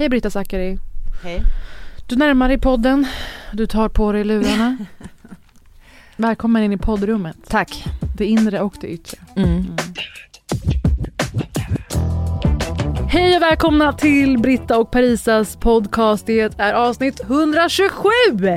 [0.00, 0.78] Hej Britta Zackari.
[1.22, 1.42] Hej.
[2.06, 3.06] Du närmar dig podden.
[3.52, 4.76] Du tar på dig lurarna.
[6.16, 7.36] Välkommen in i poddrummet.
[7.48, 7.84] Tack.
[8.16, 9.18] Det inre och det yttre.
[9.36, 9.76] Mm.
[13.12, 16.26] Hej och välkomna till Britta och Parisas podcast.
[16.26, 18.08] Det är avsnitt 127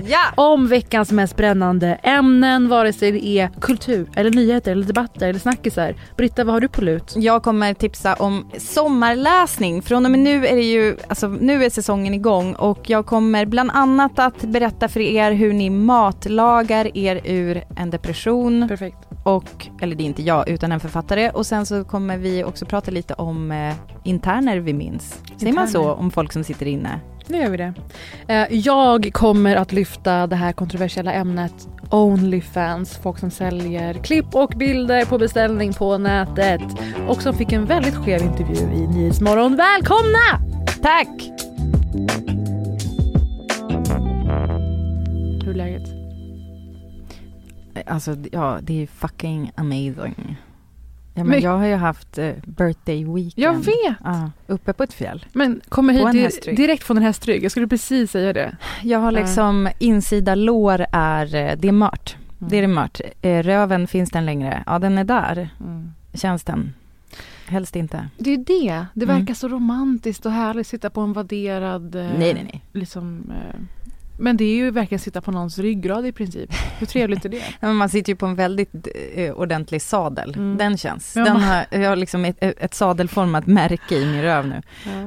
[0.07, 0.19] Ja!
[0.35, 5.39] om veckans mest brännande ämnen, vare sig det är kultur, eller nyheter, eller debatter eller
[5.39, 5.95] snackisar.
[6.17, 7.13] Britta, vad har du på lut?
[7.15, 9.81] Jag kommer tipsa om sommarläsning.
[9.81, 13.45] Från och med nu är det ju, alltså nu är säsongen igång och jag kommer
[13.45, 18.97] bland annat att berätta för er hur ni matlagar er ur en depression Perfekt.
[19.23, 22.65] och, eller det är inte jag utan en författare och sen så kommer vi också
[22.65, 23.73] prata lite om eh,
[24.43, 25.21] interner vi minns.
[25.37, 25.99] Säger man så Interner.
[25.99, 26.99] om folk som sitter inne?
[27.27, 27.73] Nu gör vi det.
[28.27, 34.53] Eh, Jag kommer att lyfta det här kontroversiella ämnet Onlyfans, folk som säljer klipp och
[34.55, 36.61] bilder på beställning på nätet
[37.07, 39.55] och som fick en väldigt skev intervju i Nyhetsmorgon.
[39.55, 40.53] Välkomna!
[40.81, 41.29] Tack!
[45.43, 45.83] Hur är läget?
[47.87, 50.35] Alltså ja, det är fucking amazing.
[51.15, 53.33] Ja, men jag har ju haft eh, birthday weekend.
[53.35, 53.97] Jag vet!
[54.03, 55.25] Ja, uppe på ett fjäll.
[55.33, 57.43] Men kommer hit di- direkt från en hästrygg.
[57.43, 58.57] Jag skulle precis säga det.
[58.83, 62.15] Jag har liksom insida lår är, eh, det är mört.
[62.39, 62.49] Mm.
[62.49, 63.01] Det är det mört.
[63.21, 64.63] Eh, Röven, finns den längre?
[64.65, 65.49] Ja, den är där.
[66.13, 66.73] Känns den?
[67.47, 68.07] Helst inte.
[68.17, 68.85] Det är det.
[68.93, 69.17] Det Mm.
[69.19, 70.67] verkar så romantiskt och härligt.
[70.67, 71.95] Sitta på en vadderad...
[71.95, 72.63] eh, Nej, nej, nej.
[72.71, 73.59] Liksom, eh,
[74.17, 76.53] men det är ju verkligen sitta på någons ryggrad i princip.
[76.79, 77.37] Hur trevligt är det?
[77.59, 80.33] Ja, men man sitter ju på en väldigt eh, ordentlig sadel.
[80.35, 80.57] Mm.
[80.57, 81.15] Den känns.
[81.15, 84.61] Ja, Den har, jag har liksom ett, ett sadelformat märke i min röv nu.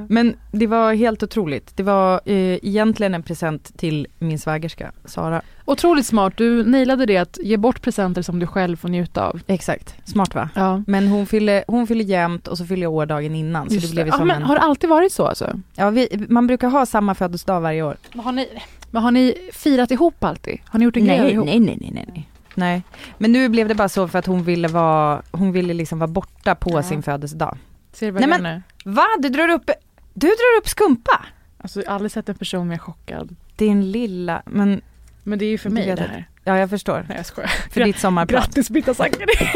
[0.09, 1.77] Men det var helt otroligt.
[1.77, 5.41] Det var eh, egentligen en present till min svägerska, Sara.
[5.65, 6.33] Otroligt smart.
[6.37, 9.41] Du nailade det att ge bort presenter som du själv får njuta av.
[9.47, 10.49] Exakt, smart va?
[10.55, 10.83] Ja.
[10.87, 13.69] Men hon fyller, hon fyller jämnt och så fyller jag år dagen innan.
[13.69, 14.43] Så det blev ja, som men en...
[14.43, 15.59] Har det alltid varit så alltså?
[15.75, 17.97] Ja, vi, man brukar ha samma födelsedag varje år.
[18.15, 18.47] Har ni,
[18.91, 20.59] men har ni firat ihop alltid?
[20.65, 21.45] Har ni gjort en grej Nej, ihop?
[21.45, 22.29] nej, nej, nej, nej, nej.
[22.55, 22.83] Nej,
[23.17, 26.07] men nu blev det bara så för att hon ville vara, hon ville liksom vara
[26.07, 26.83] borta på Ja.
[26.83, 27.57] sin födelsedag.
[27.93, 28.63] Ser du vad Nej, men-?
[28.85, 29.05] Va?
[29.19, 29.69] Du drar upp,
[30.13, 31.25] du drar upp skumpa?
[31.57, 33.35] Alltså, jag har aldrig sett en person mer chockad.
[33.55, 34.81] Din lilla, men
[35.23, 36.29] Men det är ju för mig det här.
[36.43, 37.05] ja jag förstår.
[37.09, 37.51] Nej jag skojar.
[37.71, 38.45] För ditt sommarprat.
[38.45, 39.25] Grattis Britta Zackari!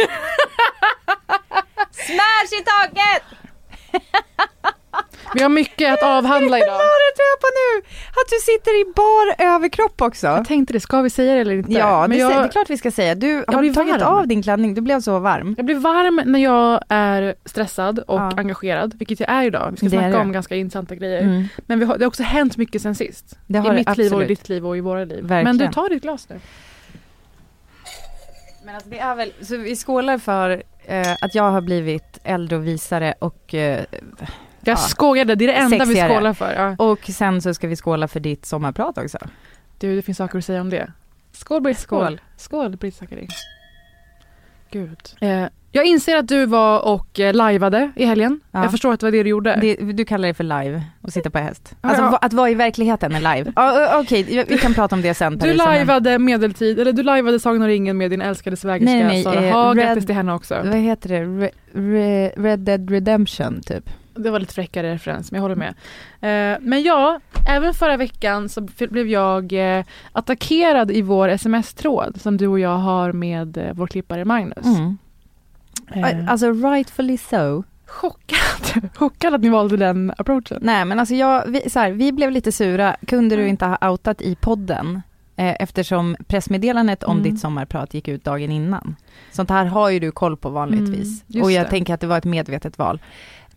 [1.92, 3.24] Smash i taket!
[5.36, 6.68] Vi har mycket att avhandla idag.
[6.72, 7.88] Vad är det på nu?
[8.10, 10.28] Att du sitter i bar överkropp också.
[10.28, 11.72] Jag tänkte det, ska vi säga det eller inte?
[11.72, 13.16] Ja, det, sä- det är jag, klart vi ska säga.
[13.16, 14.14] Du har blir tagit varm.
[14.18, 15.54] av din klänning, du blev så varm.
[15.58, 18.32] jag blir varm när jag är stressad och Ja.
[18.38, 19.68] engagerad, vilket jag är idag.
[19.72, 21.22] Vi ska Det snacka om ganska intressanta grejer.
[21.22, 21.44] Mm.
[21.58, 23.38] Men vi har, det har också hänt mycket sen sist.
[23.48, 24.28] I mitt det liv och i absolut.
[24.28, 25.24] ditt liv och i våra liv.
[25.24, 25.44] Verkligen.
[25.44, 26.40] Men du tar ditt glas nu.
[28.66, 32.58] Men alltså det är väl, så vi skålar för eh, att jag har blivit äldre
[32.58, 33.84] och visare och, eh,
[34.64, 34.78] Jag Ja.
[34.78, 36.10] skojade, det är det enda vi Sexigare.
[36.14, 36.54] skålar för.
[36.54, 36.86] Ja.
[36.86, 39.18] och sen så ska vi skåla för ditt sommarprat också.
[39.80, 40.92] Du, det finns saker att säga om det.
[41.32, 42.06] Skål Britt, skål.
[42.06, 42.22] Skål.
[42.38, 43.28] Skål Britt Zackari.
[44.72, 45.00] Gud.
[45.22, 48.40] Eh, jag inser att du var och eh, lajvade i helgen.
[48.52, 48.62] Ja.
[48.62, 49.58] Jag förstår att det var det du gjorde.
[49.62, 51.76] Det, du kallar det för live och sitta på häst.
[51.82, 52.18] Alltså ja.
[52.22, 53.54] att vara i verkligheten är live.
[53.56, 55.34] Ö, Okej, vi- vi kan prata om det sen.
[55.34, 58.94] du Parisa, men- lajvade medeltid, eller du lajvade Sagan om ringen med din älskade svägerska
[58.96, 59.78] Nej, nej, Sara eh, Haag.
[59.78, 60.56] Grattis till henne också.
[60.66, 61.24] Vad heter det?
[61.24, 63.90] Re, re, Red Dead Redemption typ.
[64.16, 65.74] Det var lite fräckare referens, men jag håller med.
[66.22, 67.20] Eh, men ja,
[67.50, 72.78] även förra veckan så blev jag eh, attackerad i vår sms-tråd som du och jag
[72.78, 74.66] har med eh, vår klippare Magnus.
[74.66, 74.98] Mm.
[76.30, 77.64] Alltså rightfully so.
[77.86, 78.90] chockad.
[78.96, 80.60] chockad att ni valde den approachen.
[80.62, 83.50] Nej men alltså jag, vi, så här, vi blev lite sura, kunde du Mm.
[83.50, 85.02] inte ha outat i podden?
[85.36, 87.24] Eftersom pressmeddelandet om Mm.
[87.32, 88.96] ditt sommarprat gick ut dagen innan.
[89.32, 91.24] Sånt här har ju du koll på vanligtvis.
[91.30, 91.70] Mm, och jag det.
[91.70, 93.00] tänker att det var ett medvetet val.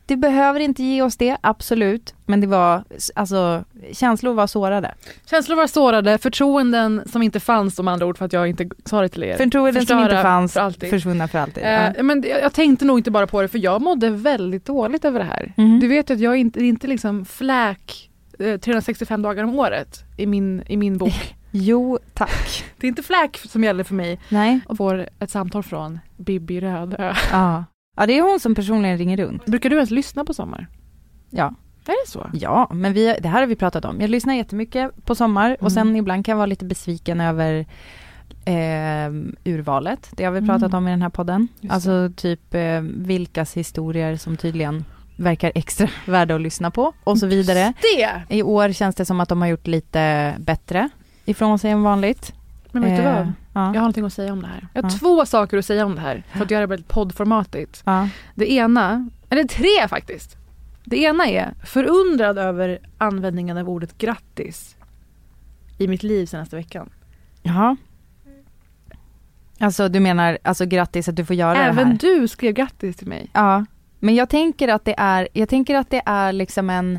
[0.06, 2.14] Det behöver inte ge oss det, absolut.
[2.26, 2.84] Men det var,
[3.14, 4.94] alltså känslor var sårade.
[5.26, 9.00] Känslor var sårade, förtroenden som inte fanns om andra ord för att jag inte sa
[9.00, 9.36] det till er.
[9.36, 10.90] Förtroenden som inte fanns, för alltid.
[10.90, 11.62] försvunna för alltid.
[11.62, 12.02] Eh, ja.
[12.02, 15.24] men jag, tänkte nog inte bara på det för jag mådde väldigt dåligt över det
[15.24, 15.52] här.
[15.56, 15.80] Mhm.
[15.80, 20.26] Du vet ju att jag inte, inte liksom fläk eh, 365 dagar om året i
[20.26, 21.34] min, i min bok.
[21.56, 22.64] Jo, tack.
[22.76, 24.20] Det är inte fläk som gäller för mig.
[24.28, 24.60] Nej.
[24.66, 27.14] Och får ett samtal från Bibi Rödö.
[27.32, 27.64] Ja.
[27.94, 29.46] Ja, det är hon som personligen ringer runt.
[29.46, 30.66] Brukar du ens lyssna på Sommar?
[31.30, 31.54] Ja.
[31.86, 32.30] Är det så?
[32.32, 34.00] Ja, men vi, det här har vi pratat om.
[34.00, 35.96] Jag lyssnar jättemycket på Sommar och sen Mm.
[35.96, 37.66] ibland kan jag vara lite besviken över
[38.44, 39.10] eh,
[39.44, 40.10] urvalet.
[40.16, 40.74] Det har vi pratat Mm.
[40.78, 41.40] om i den här podden.
[41.60, 41.74] Just det.
[41.74, 44.84] Alltså typ eh, vilkas historier som tydligen
[45.16, 47.72] verkar extra värda att lyssna på och så vidare.
[48.28, 48.34] Det!
[48.36, 50.88] I år känns det som att de har gjort lite bättre
[51.24, 52.32] ifrån sig än vanligt.
[52.72, 53.32] Men vet du Eh, vad?
[53.56, 53.60] Ja.
[53.60, 54.68] Jag har någonting att säga om det här.
[54.74, 57.84] Jag har två saker att säga om det här för att göra det väldigt poddformatigt.
[58.34, 60.36] Det ena, eller tre faktiskt.
[60.84, 64.76] Det ena är förundrad över användningen av ordet grattis
[65.78, 66.90] i mitt liv senaste veckan.
[67.42, 67.76] Jaha.
[69.58, 71.98] Alltså du menar, alltså grattis att du får göra det Även här?
[72.00, 73.30] du skrev grattis till mig.
[73.32, 73.64] Ja,
[73.98, 76.98] men jag tänker att det är, jag tänker att det är liksom en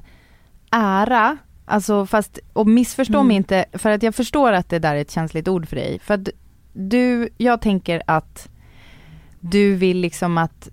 [0.72, 3.28] ära, alltså fast, och missförstå Mm.
[3.28, 6.00] mig inte, för att jag förstår att det där är ett känsligt ord för dig.
[6.00, 6.30] För att
[6.76, 8.50] du, jag tänker att
[9.40, 10.70] du vill liksom att,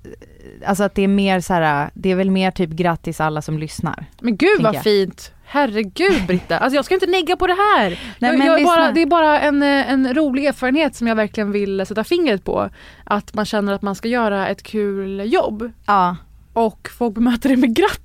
[0.66, 3.58] alltså att det är mer så här, det är väl mer typ grattis alla som
[3.58, 4.06] lyssnar.
[4.20, 4.82] Men gud vad jag.
[4.82, 5.32] fint!
[5.44, 7.88] Herregud Britta, alltså jag ska inte negga på det här.
[8.18, 11.14] Nej, jag, men jag bara, det är bara en, eh, en rolig erfarenhet som jag
[11.16, 12.68] verkligen vill sätta fingret på.
[13.04, 16.16] Att man känner att man ska göra ett kul jobb Ja,
[16.52, 18.02] och folk bemöter det med grattis.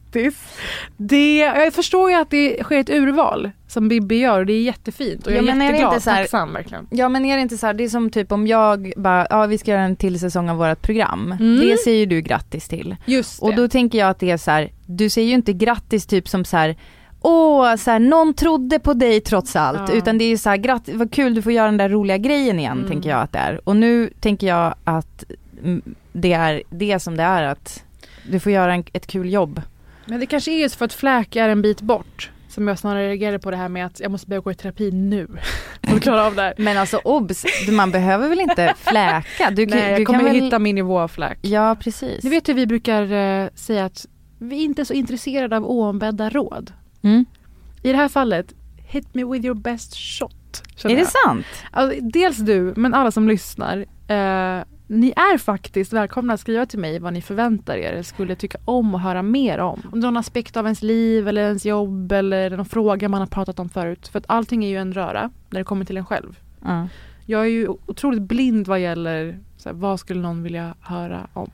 [0.98, 4.62] Det, jag förstår ju att det sker ett urval som Bibi gör och det är
[4.62, 6.88] jättefint och jag Ja, är är det jätteglad inte så här- tacksam verkligen.
[6.92, 9.46] Ja men är det inte så här, det är som typ om jag bara, ja
[9.46, 11.32] vi ska göra en till säsong av vårt program.
[11.40, 11.60] Mm.
[11.68, 12.96] Det säger du grattis till.
[13.06, 16.06] Just Och då tänker jag att det är så här, du säger ju inte grattis
[16.06, 16.76] typ som så här,
[17.22, 19.90] åh, så här, någon trodde på dig trots allt.
[19.90, 19.96] Ja.
[19.96, 22.18] Utan det är ju så här, grattis, vad kul du får göra den där roliga
[22.18, 22.90] grejen igen, Mm.
[22.90, 23.62] tänker jag att det är.
[23.64, 25.24] Och nu tänker jag att
[25.64, 25.82] mm,
[26.14, 27.84] det är det som det är, att
[28.32, 29.62] du får göra en, ett kul jobb.
[30.08, 32.32] Men det kanske är just för att fläk är en bit bort.
[32.50, 34.92] Som jag snarare reagerar på det här med att jag måste börja gå i terapi
[34.92, 35.28] nu.
[35.84, 36.54] För att klara av det här.
[36.58, 39.52] Men alltså obs, man behöver väl inte fläka?
[39.52, 40.44] Du, Nej, jag du kommer kan väl...
[40.44, 41.38] hitta min nivå av fläk.
[41.42, 42.24] Ja, precis.
[42.24, 44.06] Ni vet hur vi brukar eh, säga att
[44.40, 46.72] vi inte är så intresserade av oombedda råd.
[47.02, 47.26] Mm.
[47.84, 50.64] I det här fallet, hit me with your best shot.
[50.84, 51.08] Är det jag.
[51.08, 51.46] sant?
[51.72, 53.78] Alltså, dels du, men alla som lyssnar.
[54.08, 58.36] Eh, ni är faktiskt välkomna att skriva till mig vad ni förväntar er eller skulle
[58.36, 59.82] tycka om och höra mer om.
[59.92, 63.20] Om det är någon aspekt av ens liv eller ens jobb eller någon fråga man
[63.20, 64.08] har pratat om förut.
[64.08, 66.40] För att allting är ju en röra när det kommer till en själv.
[66.64, 66.88] Ja.
[67.26, 71.50] Jag är ju otroligt blind vad gäller så här, vad skulle någon vilja höra om.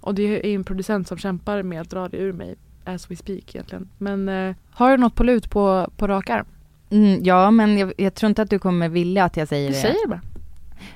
[0.00, 3.16] Och det är en producent som kämpar med att dra det ur mig as we
[3.16, 3.88] speak egentligen.
[3.98, 6.46] Men eh, har du något på lut på, på rak arm?
[6.90, 9.74] Mm, ja, men jag, jag tror inte att du kommer vilja att jag säger Du
[9.74, 9.80] det.
[9.80, 10.20] säger det bara.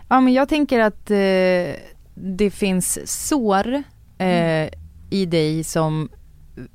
[0.08, 1.81] Ja, men jag tänker att eh,
[2.14, 2.98] det finns
[3.28, 3.82] sår eh,
[4.19, 4.70] Mm.
[5.10, 6.08] i dig som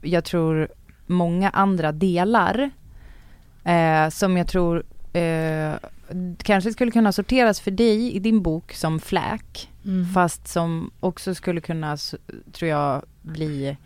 [0.01, 0.67] jag tror
[1.05, 2.69] många andra delar.
[3.63, 4.83] Eh, som jag tror
[5.13, 5.73] eh,
[6.37, 9.71] kanske skulle kunna sorteras för dig i din bok som fläk.
[9.85, 10.05] Mm.
[10.13, 11.97] Fast som också skulle kunna,
[12.51, 13.77] tror jag, bli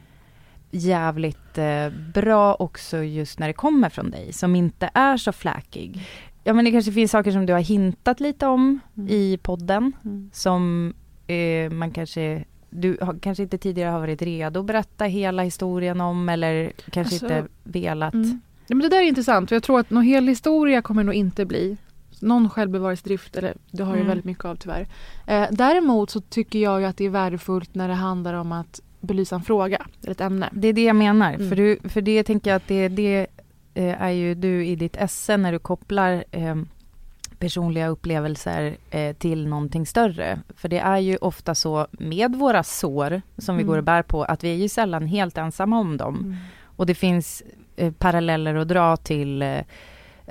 [0.72, 4.34] jävligt eh, bra också just när det kommer från dig.
[4.34, 6.08] Som inte är så fläkig.
[6.44, 9.10] Ja men det kanske finns saker som du har hintat lite om Mm.
[9.10, 9.92] i podden.
[10.06, 10.30] Mm.
[10.34, 10.94] Som
[11.28, 16.02] eh, man kanske, du har, kanske inte tidigare har varit redo att berätta hela historien
[16.02, 16.30] om.
[16.30, 18.14] Eller kanske Alltså, inte velat.
[18.14, 18.42] Mm.
[18.68, 21.14] Ja, men det där är intressant och jag tror att någon hel historia kommer nog
[21.16, 21.78] inte bli.
[22.22, 24.08] Någon självbevarelsedrift, eller det har Mm.
[24.08, 24.88] väldigt mycket av tyvärr.
[25.28, 28.82] Eh, däremot så tycker jag ju att det är värdefullt när det handlar om att
[29.02, 30.50] belysa en fråga eller ett ämne.
[30.52, 31.34] Det är det jag menar.
[31.34, 31.50] Mm.
[31.50, 33.28] För, du, för det tänker jag att det, det
[33.74, 36.56] eh, är ju du i ditt esse när du kopplar eh,
[37.40, 40.40] personliga upplevelser eh, till någonting större.
[40.56, 43.72] För det är ju ofta så med våra sår som vi Mm.
[43.72, 46.38] går och bär på att vi är ju sällan helt ensamma om dem.
[46.64, 47.44] Och det finns
[47.76, 49.42] eh, paralleller att dra till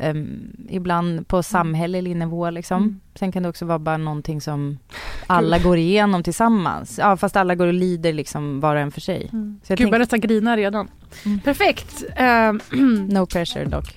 [0.01, 2.83] em, ibland på samhällelig nivå liksom.
[2.83, 3.01] Mm.
[3.15, 4.79] Sen kan det också vara bara någonting som
[5.27, 6.99] alla går igenom tillsammans.
[6.99, 9.29] Ja fast alla går och lider liksom var och en för sig.
[9.33, 9.61] Mm.
[9.63, 10.89] Så jag Gud, tänk- grinar redan.
[11.25, 11.41] Mm.
[11.41, 12.05] Perfekt!
[12.17, 12.61] Ehm,
[13.11, 13.97] No pressure dock.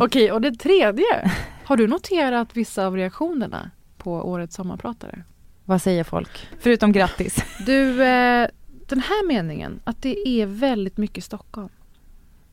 [0.00, 1.30] Okej, och det tredje.
[1.64, 5.22] Har du noterat vissa av reaktionerna på årets sommarpratare?
[5.64, 6.48] Vad säger folk?
[6.60, 7.44] Förutom grattis.
[7.66, 8.48] Du, eh,
[8.88, 11.68] den här meningen, att det är väldigt mycket Stockholm.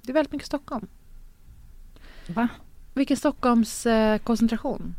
[0.01, 0.87] Det är väldigt mycket Stockholm.
[2.27, 2.47] Va?
[2.93, 4.95] Vilken Stockholms eh, koncentration.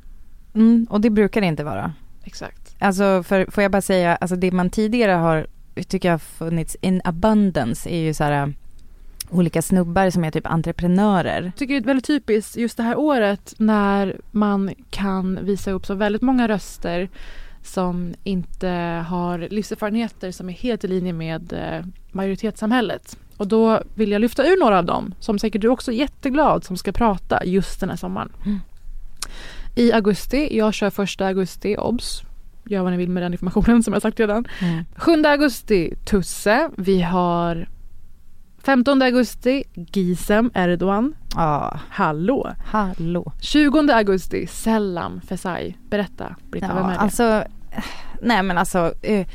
[0.54, 1.94] Mm, och det brukar det inte vara.
[2.24, 2.76] Exakt.
[2.78, 5.46] Alltså för, får jag bara säga, alltså det man tidigare har,
[5.88, 8.54] tycker jag funnits in abundance är ju så här
[9.30, 11.42] olika snubbar som är typ entreprenörer.
[11.42, 15.86] Jag tycker det är väldigt typiskt just det här året när man kan visa upp
[15.86, 17.08] så väldigt många röster
[17.64, 18.68] som inte
[19.09, 23.16] har livserfarenheter som är helt i linje med eh, majoritetssamhället.
[23.37, 26.64] Och då vill jag lyfta ur några av dem som säkert du också är jätteglad
[26.64, 28.33] som ska prata just den här sommaren.
[28.44, 28.61] Mm.
[29.76, 32.23] I augusti, jag kör första augusti, obs.
[32.66, 34.47] Gör vad ni vill med den informationen som jag sagt redan.
[34.61, 34.85] Mm.
[34.97, 36.71] 7 augusti Tusse.
[36.76, 37.68] Vi har
[38.64, 41.14] 15 augusti Gisem Erdogan.
[41.37, 42.50] Ja, Hallå!
[42.66, 43.33] hallå.
[43.40, 45.75] 20 augusti Selam Fesai.
[45.90, 46.97] Berätta Britta, vem är Ja, det?
[46.99, 47.44] alltså,
[48.23, 49.26] nej men alltså, eh,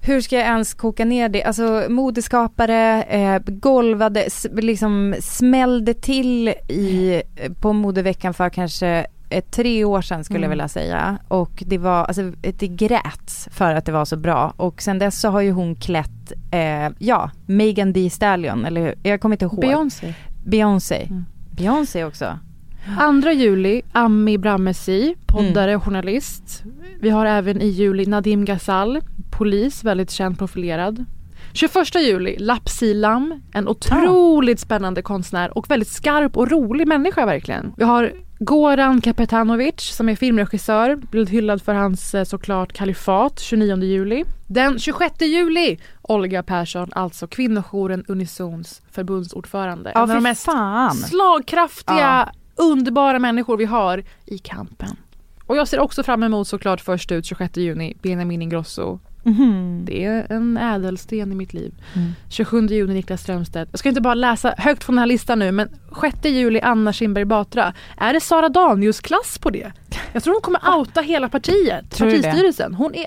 [0.00, 1.44] hur ska jag ens koka ner det?
[1.44, 7.22] Alltså modeskapare, eh, golvade, liksom smällde till i,
[7.60, 9.04] på modeveckan för kanske eh,
[9.40, 10.50] tre år sedan skulle jag Mm.
[10.50, 11.18] vilja säga.
[11.28, 14.52] Och det var, alltså det gräts för att det var så bra.
[14.56, 18.94] Och sen dess så har ju hon klätt, eh, ja, Megan Thee Stallion, eller hur?
[19.02, 19.60] Jag kommer inte ihåg.
[19.60, 20.14] Beyoncé.
[20.44, 21.06] Beyoncé.
[21.10, 21.24] Mm.
[21.50, 22.38] Beyoncé också.
[23.22, 26.62] 2 juli Ami Bramesi, poddare och journalist.
[27.00, 31.04] Vi har även i juli Nadim Ghazal, polis, väldigt känd profilerad.
[31.52, 37.72] 21 juli Lapsi Lam, en otroligt spännande konstnär och väldigt skarp och rolig människa verkligen.
[37.76, 38.12] Vi har
[38.44, 44.24] Goran Kapetanovic som är filmregissör, blivit hyllad för hans eh, såklart Kalifat 29 juli.
[44.46, 49.92] Den 26 juli Olga Persson, alltså kvinnojouren Unisons förbundsordförande.
[49.94, 50.94] Ja, en av de mest fan.
[50.94, 54.96] slagkraftiga, underbara människor vi har i kampen.
[55.46, 58.98] Och jag ser också fram emot såklart först ut 26 juni Benjamin Ingrosso.
[59.22, 59.84] Mhm.
[59.84, 61.74] Det är en ädelsten i mitt liv.
[61.94, 62.12] Mm.
[62.28, 63.68] 27 juni Niklas Strömstedt.
[63.70, 65.68] Jag ska inte bara läsa högt från den här listan nu men
[66.00, 67.74] 6 juli Anna Kinberg Batra.
[67.96, 69.72] Är det Sara Danius klass på det?
[70.12, 72.74] Jag tror hon kommer outa hela partiet, Tror partistyrelsen.
[72.74, 73.06] Hon är...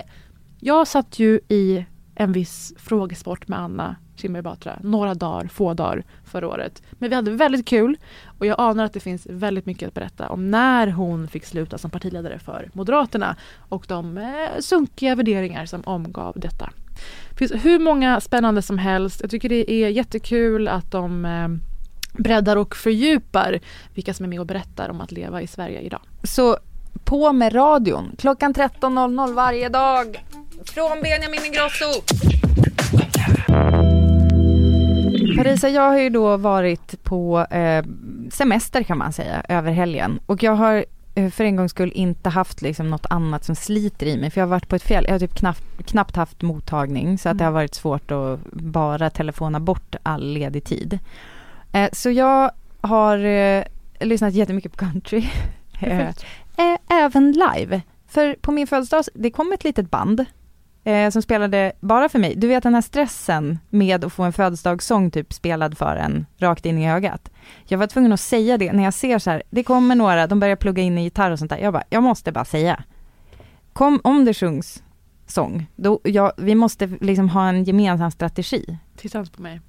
[0.60, 1.84] Jag satt ju i
[2.16, 6.82] en viss frågesport med Anna Kinberg Batra några dagar, få dagar förra året.
[6.92, 7.96] Men vi hade väldigt kul
[8.38, 11.78] och jag anar att det finns väldigt mycket att berätta om när hon fick sluta
[11.78, 13.36] som partiledare för Moderaterna
[13.68, 16.70] och de eh, sunkiga värderingar som omgav detta.
[17.30, 19.20] Det finns hur många spännande som helst.
[19.20, 21.48] Jag tycker det är jättekul att de eh,
[22.22, 23.60] breddar och fördjupar
[23.94, 26.00] vilka som är med och berättar om att leva i Sverige idag.
[26.22, 26.58] Så
[27.04, 30.24] på med radion klockan 13.00 varje dag.
[30.64, 32.02] Från Benjamin Ingrosso.
[35.36, 37.84] Parisa, jag har ju då varit på eh,
[38.32, 40.84] semester kan man säga över helgen och jag har
[41.14, 44.40] eh, för en gångs skull inte haft liksom något annat som sliter i mig för
[44.40, 47.38] jag har varit på ett fjäll, jag har typ knappt, knappt haft mottagning så att
[47.38, 50.98] det har varit svårt att bara telefona bort all ledig tid.
[51.72, 53.64] Eh, så jag har eh,
[54.00, 55.28] lyssnat jättemycket på country.
[55.80, 56.08] Eh.
[56.58, 57.82] Eh, även live.
[58.08, 60.24] För på min födelsedag, det kom ett litet band
[60.86, 62.34] eh, som spelade bara för mig.
[62.36, 66.66] Du vet den här stressen med att få en födelsedagssång typ spelad för en rakt
[66.66, 67.30] in i ögat.
[67.64, 70.40] Jag var tvungen att säga det när jag ser så här, det kommer några, de
[70.40, 71.58] börjar plugga in i gitarr och sånt där.
[71.58, 72.84] Jag bara, jag måste bara säga.
[73.72, 74.82] Kom, om det sjungs
[75.26, 78.78] sång, då, ja, vi måste liksom ha en gemensam strategi.
[78.96, 79.60] Titta inte på mig.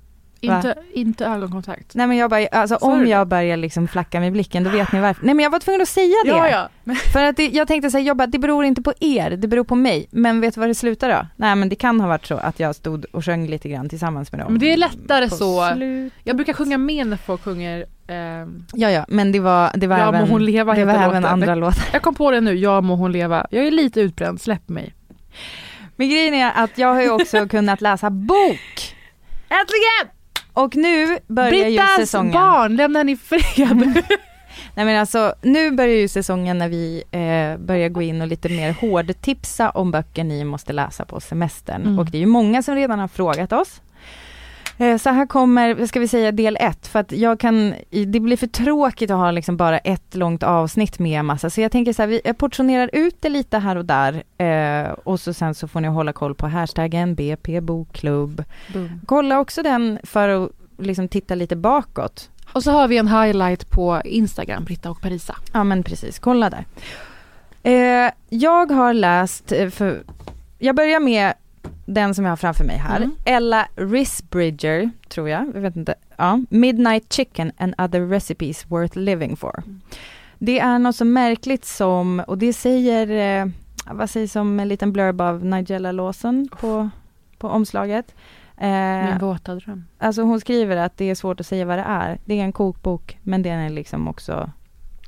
[0.42, 0.56] Va?
[0.56, 1.96] Inte, inte ögonkontakt.
[1.96, 4.92] Nej men jag bara, alltså du om jag börjar liksom flacka med blicken, då vet
[4.92, 5.26] ni varför.
[5.26, 6.30] Nej men jag var tvungen att säga det.
[6.30, 6.94] Ja, ja.
[7.14, 9.64] För att det, jag tänkte säga, jag bara, det beror inte på er, det beror
[9.64, 10.08] på mig.
[10.12, 11.28] Men vet du vad det slutar då?
[11.36, 14.32] Nej men det kan ha varit så att jag stod och sjöng lite grann tillsammans
[14.32, 14.52] med dem.
[14.52, 15.74] Men det är lättare På så.
[15.76, 16.14] slut.
[16.24, 19.98] Jag brukar sjunga med när folk sjunger ehm, Ja ja, men det var, det var
[19.98, 21.86] Ja även, hon leva det var även andra låtar.
[21.94, 23.48] Jag kom på det nu, Ja må hon leva.
[23.52, 24.94] Jag är lite utbränd, släpp mig.
[25.96, 28.96] Men grejen är att jag har ju också kunnat läsa bok.
[29.50, 30.17] Äntligen!
[30.58, 32.34] Och nu börjar ju Brittas säsongen.
[32.34, 33.78] barn, lämna henne i fred.
[34.76, 38.50] Nej men alltså, nu börjar ju säsongen när vi eh, börjar gå in och lite
[38.50, 41.82] mer hårdtipsa om böcker ni måste läsa på semestern.
[41.82, 42.00] Mm.
[42.00, 43.82] Och det är ju många som redan har frågat oss.
[44.78, 46.88] Eh, så här kommer, ska vi säga, del ett.
[46.88, 51.00] För att jag kan, det blir för tråkigt att ha liksom bara ett långt avsnitt
[51.00, 51.50] med massa.
[51.50, 54.24] Så jag tänker så här, vi portionerar ut det lite här och där.
[54.38, 58.44] Eh, och så sen så får ni hålla koll på hashtaggen BP Bokklubb.
[58.74, 59.02] Boom.
[59.06, 62.30] Kolla också den för att liksom titta lite bakåt.
[62.54, 65.36] Och så har vi en highlight på Instagram, Britta och Parisa.
[65.54, 66.66] Ja men precis, kolla där.
[67.64, 70.04] Eh, jag har läst, för,
[70.60, 71.34] jag börjar med
[71.86, 72.98] den som jag har framför mig här.
[72.98, 73.16] Mm.
[73.26, 75.96] Ella Risbridger, tror jag, jag vet inte.
[76.18, 79.64] Ja, Midnight Chicken and other recipes worth living for.
[79.66, 79.82] Mm.
[80.40, 83.52] Det är något så märkligt som, och det säger, eh,
[83.92, 86.90] vad sägs som en liten blurb av Nigella Lawson på,
[87.38, 88.16] på omslaget.
[88.58, 89.86] Eh, Min våta dröm.
[89.98, 92.20] Alltså hon skriver att det är svårt att säga vad det är.
[92.26, 94.52] Det är en kokbok men det är liksom också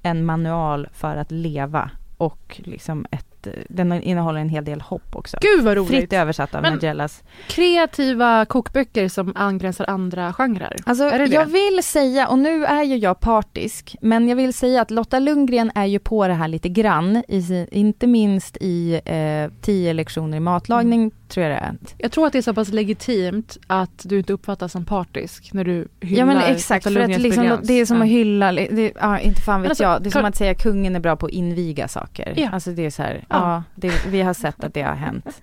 [0.01, 5.15] en manual för att leva och liksom ett att den innehåller en hel del hopp
[5.15, 5.37] också.
[5.41, 5.89] Gud vad roligt!
[5.89, 7.23] Fritt översatt av Men- Nagellas.
[7.47, 10.75] Kreativa kokböcker som angränsar andra genrer.
[10.85, 11.33] Alltså, Är det det?
[11.35, 15.19] jag vill säga, och nu är ju jag partisk, men jag vill säga att Lotta
[15.19, 20.37] Lundgren är ju på det här lite grann, i, inte minst i eh, tio lektioner
[20.37, 21.11] i matlagning, Mm.
[21.29, 21.75] Tror jag det är.
[21.97, 25.63] Jag tror att det är så pass legitimt att du inte uppfattas som partisk när
[25.63, 29.19] du hyllar Ja men exakt, för att liksom, det är som att hylla, det, ja,
[29.19, 31.31] inte fan vet alltså, jag, det är som att säga kungen är bra på att
[31.31, 32.33] inviga saker.
[32.37, 32.49] Ja.
[32.49, 33.37] Alltså det är så här, Ja.
[33.37, 35.41] ja, det, vi har sett att det har hänt.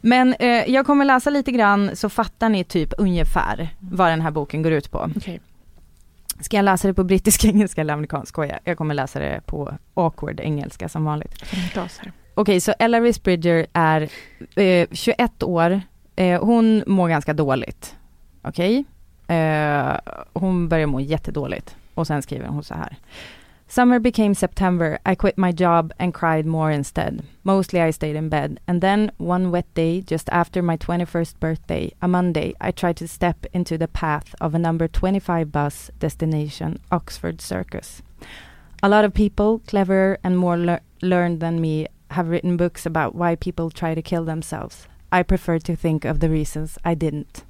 [0.00, 4.30] Men eh, jag kommer läsa lite grann så fattar ni typ ungefär vad den här
[4.30, 5.10] boken går ut på.
[5.16, 5.40] Okej.
[6.40, 8.28] Ska jag läsa det på brittisk engelska eller amerikansk?
[8.28, 8.60] Skojar.
[8.64, 11.34] Jag kommer läsa det på awkward engelska som vanligt
[12.38, 12.42] får.
[12.42, 14.08] Okej, så Ella Reese Bridger är
[14.56, 15.80] eh, 21 år.
[16.16, 17.96] Eh, hon mår ganska dåligt.
[18.42, 18.84] Okej?
[19.28, 19.96] Eh,
[20.32, 21.76] hon börjar må jättedåligt.
[21.94, 22.96] Och sen skriver hon så här.
[23.70, 24.98] Summer became September.
[25.12, 27.22] I quit my job and cried more instead.
[27.42, 28.58] Mostly I stayed in bed.
[28.66, 33.06] And then one wet day, just after my 21st birthday, a Monday, I tried to
[33.06, 38.02] step into the path of a number 25 bus destination, Oxford Circus.
[38.82, 41.86] A lot of people, cleverer and more lear- learned than me,
[42.18, 44.88] have written books about why people try to kill themselves.
[45.12, 47.44] I prefer to think of the reasons I didn't.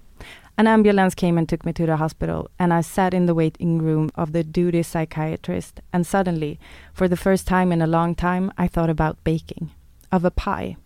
[0.58, 3.78] An ambulance came and took me to the hospital, and I sat in the waiting
[3.78, 6.60] room of the duty psychiatrist, and suddenly,
[6.92, 9.70] for the first time in a long time, I thought about baking.
[10.12, 10.76] Of a pie.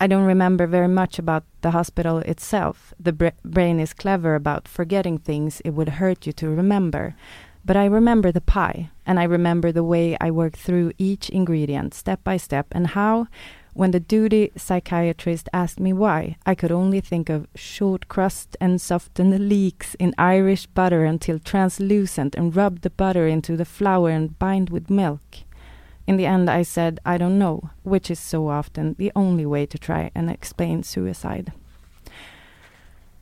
[0.00, 2.94] I don't remember very much about the hospital itself.
[3.00, 7.16] The bra- brain is clever about forgetting things it would hurt you to remember.
[7.64, 11.94] But I remember the pie, and I remember the way I worked through each ingredient
[11.94, 13.26] step by step, and how,
[13.74, 18.80] when the duty psychiatrist asked me why, I could only think of short crust and
[18.80, 24.10] soften the leeks in Irish butter until translucent and rub the butter into the flour
[24.10, 25.44] and bind with milk.
[26.06, 29.66] In the end, I said, I don't know, which is so often the only way
[29.66, 31.52] to try and explain suicide.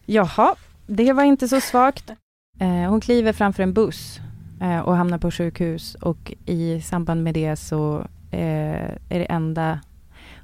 [0.06, 2.10] Jaha, det var inte så svagt.
[2.60, 4.20] Eh, hon kliver framför en buss
[4.60, 7.98] eh, och hamnar på sjukhus och i samband med det så
[8.30, 9.80] eh, är det enda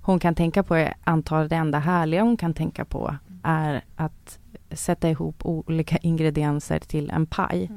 [0.03, 4.39] hon kan tänka på, är, antar det enda härliga hon kan tänka på är att
[4.71, 7.71] sätta ihop olika ingredienser till en paj.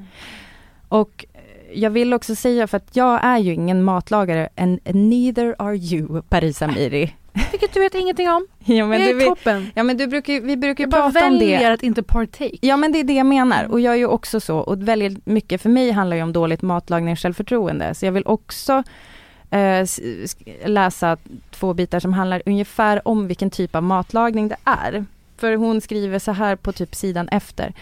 [0.87, 1.41] Och eh,
[1.73, 6.21] jag vill också säga, för att jag är ju ingen matlagare, and neither are you,
[6.21, 7.13] Paris Amiri.
[7.51, 8.47] Vilket du vet ingenting om.
[8.65, 9.71] ja, men jag du, är vet- toppen.
[9.75, 11.45] ja men du brukar, vi brukar ju Jag prata om det.
[11.45, 12.57] väljer att inte partake.
[12.61, 15.25] Ja men det är det jag menar och jag är ju också så och väldigt
[15.25, 18.83] mycket för mig handlar ju om dåligt matlagning och självförtroende så jag vill också
[19.51, 19.85] eh,
[20.65, 21.17] läsa
[21.51, 25.05] två bitar som handlar ungefär om vilken typ av matlagning det är.
[25.37, 27.73] För hon skriver så här på typ sidan efter.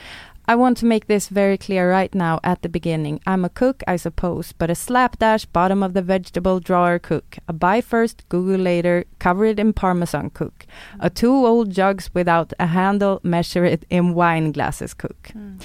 [0.48, 3.20] I want to make this very clear right now at the beginning.
[3.26, 7.38] I'm a cook, I suppose, but a slapdash bottom of the vegetable drawer cook.
[7.48, 10.66] A buy first, Google later, cover it in parmesan cook.
[11.00, 15.30] A two old jugs without a handle, measure it in wine glasses cook.
[15.34, 15.58] Hmm.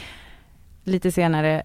[0.85, 1.63] Lite senare,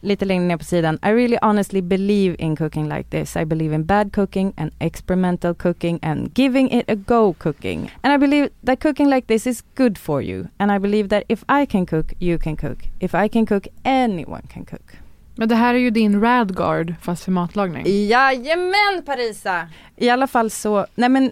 [0.00, 0.98] lite längre ner på sidan.
[1.02, 3.36] I really honestly believe in cooking like this.
[3.36, 7.92] I believe in bad cooking and experimental cooking and giving it a go cooking.
[8.02, 10.46] And I believe that cooking like this is good for you.
[10.58, 12.78] And I believe that if I can cook, you can cook.
[12.98, 14.92] If I can cook, anyone can cook.
[15.34, 18.06] Men det här är ju din radguard fast för matlagning.
[18.08, 19.68] Jajamän Parisa!
[19.96, 21.30] I alla fall så, nej men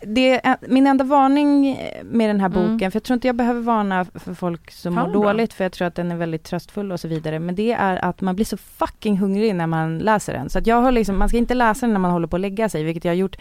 [0.00, 2.72] det är min enda varning med den här Mm.
[2.72, 5.32] boken, för jag tror inte jag behöver varna för folk som Fan, mår bra.
[5.32, 8.04] dåligt, för jag tror att den är väldigt tröstfull och så vidare, men det är
[8.04, 10.50] att man blir så fucking hungrig när man läser den.
[10.50, 12.40] Så att jag har liksom, man ska inte läsa den när man håller på att
[12.40, 13.36] lägga sig, vilket jag har gjort,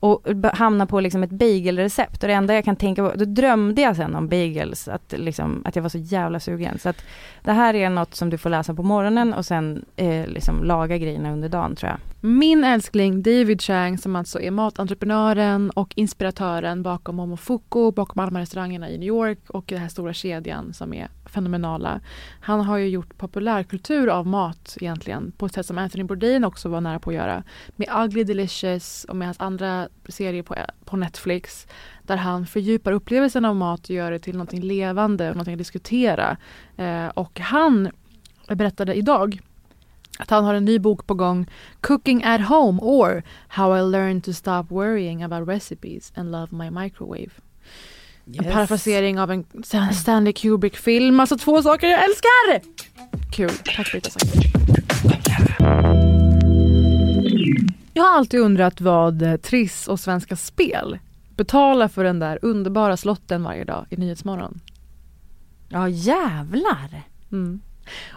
[0.00, 2.22] och hamna på liksom ett bagelrecept.
[2.22, 5.62] Och det enda jag kan tänka på, då drömde jag sen om bagels, att, liksom,
[5.64, 6.78] att jag var så jävla sugen.
[6.78, 7.04] Så att
[7.46, 10.98] det här är något som du får läsa på morgonen och sen eh, liksom laga
[10.98, 11.98] grejerna under dagen tror jag.
[12.20, 18.36] Min älskling David Chang som alltså är matentreprenören och inspiratören bakom Momofuku, bakom alla de
[18.36, 22.00] här restaurangerna i New York och den här stora kedjan som är fenomenala.
[22.40, 26.68] Han har ju gjort populärkultur av mat egentligen på ett sätt som Anthony Bourdain också
[26.68, 27.42] var nära på att göra.
[27.76, 30.54] Med Ugly Delicious och med hans andra serier på,
[30.84, 31.66] på Netflix
[32.08, 35.58] där han fördjupar upplevelsen av mat och gör det till någonting levande och någonting att
[35.58, 36.36] diskutera.
[36.76, 37.90] Eh, och han
[38.48, 39.40] berättade idag
[40.18, 41.46] att han har en ny bok på gång
[41.80, 46.70] Cooking at home or How I learned to stop worrying about recipes and love my
[46.70, 47.30] microwave.
[48.38, 51.20] En parafrasering av en Stan- Stanley Kubrick-film.
[51.20, 52.60] Alltså två saker jag älskar!
[53.32, 53.50] Kul.
[53.76, 54.10] Tack Brita.
[57.92, 60.98] Jag har alltid undrat vad eh, Triss och Svenska Spel
[61.36, 64.60] betalar för den där underbara slotten varje dag i Nyhetsmorgon.
[65.68, 67.02] Ja jävlar!
[67.32, 67.60] Mm.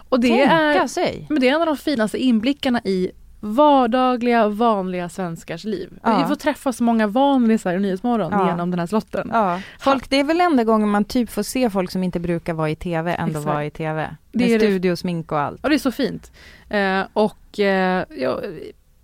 [0.08, 1.26] Och det Tänka är, sig!
[1.30, 5.98] men det är en av de finaste inblickarna i vardagliga, vanliga svenskars liv.
[6.02, 6.18] Ja.
[6.22, 8.48] Vi får träffa så många vanlisar i Nyhetsmorgon Ja.
[8.48, 9.30] genom den här slotten.
[9.32, 9.60] Ja.
[9.78, 12.70] Folk, det är väl enda gången man typ får se folk som inte brukar vara
[12.70, 13.46] i TV, ändå Exakt.
[13.46, 14.16] vara i TV.
[14.32, 15.64] Det Med är det- studio, smink och allt.
[15.64, 16.32] Och det är så fint.
[16.68, 18.40] Eh, och eh, ja,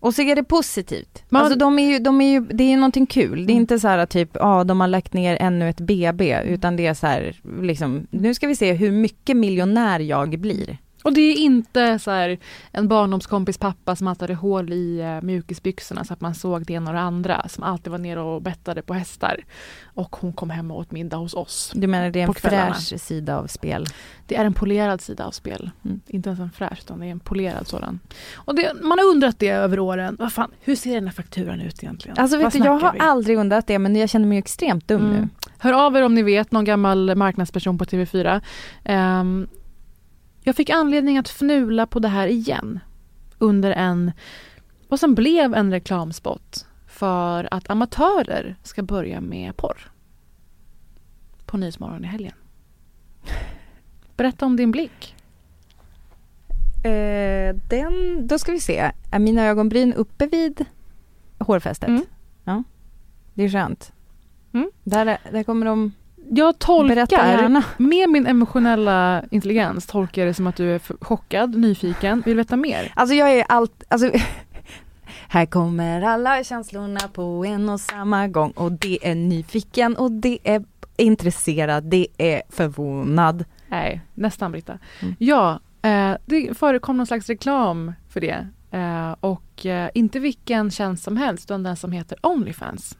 [0.06, 1.22] Och så är det positivt.
[1.28, 3.36] Man- Alltså de är ju, de är ju, det är ju någonting kul.
[3.46, 3.60] Det är Mm.
[3.62, 6.94] inte så här typ, ja de har lagt ner ännu ett BB, utan det är
[6.94, 10.78] så här, liksom, nu ska vi se hur mycket miljonär jag blir.
[11.06, 12.38] Och det är inte så här
[12.72, 16.72] en barndomskompis pappa som alltid hade hål i uh, mjukisbyxorna så att man såg det
[16.72, 17.48] ena och det andra.
[17.48, 19.44] Som alltid var nere och bettade på hästar.
[19.84, 21.72] Och hon kom hem och åt middag hos oss.
[21.74, 23.86] Du menar det är en fräsch sida av spel?
[24.26, 25.70] Det är en polerad sida av spel.
[25.84, 26.00] Mm.
[26.06, 28.00] Inte ens en fräsch utan det är en polerad sådan.
[28.34, 30.16] Och det, man har undrat det över åren.
[30.18, 32.18] Vad fan, hur ser den här fakturan ut egentligen?
[32.18, 32.98] Alltså vet du, jag har vi?
[32.98, 35.12] aldrig undrat det, men jag känner mig extremt dum Mm.
[35.20, 35.28] nu.
[35.58, 38.40] Hör av er om ni vet, någon gammal marknadsperson på TV4.
[38.84, 39.46] Ehm,
[40.46, 42.80] jag fick anledning att fnula på det här igen
[43.38, 44.12] under en,
[44.88, 49.90] vad som blev en reklamspot för att amatörer ska börja med porr.
[51.46, 52.32] På Nyhetsmorgon i helgen.
[54.16, 55.16] Berätta om din blick.
[56.84, 58.92] Eh, den, då ska vi se.
[59.10, 60.64] Är mina ögonbryn uppe vid
[61.38, 61.88] hårfästet?
[61.88, 62.04] Mm.
[62.44, 62.62] Ja.
[63.34, 63.92] Det är skönt.
[64.52, 64.70] Mm.
[64.84, 65.92] Där, där kommer de...
[66.30, 72.22] Jag tolkar, med min emotionella intelligens, tolkar jag det som att du är chockad, nyfiken,
[72.26, 72.92] vill veta mer.
[72.96, 73.84] Alltså jag är allt...
[73.88, 74.10] Alltså,
[75.28, 80.38] här kommer alla känslorna på en och samma gång och det är nyfiken och det
[80.44, 80.64] är
[80.96, 83.44] intresserad, det är förvånad.
[83.68, 84.78] Nej, nästan Britta.
[85.02, 85.14] Mm.
[85.18, 88.48] Ja, eh, det förekom någon slags reklam för det.
[88.70, 92.96] Eh, och eh, inte vilken tjänst som helst, utan den som heter Onlyfans.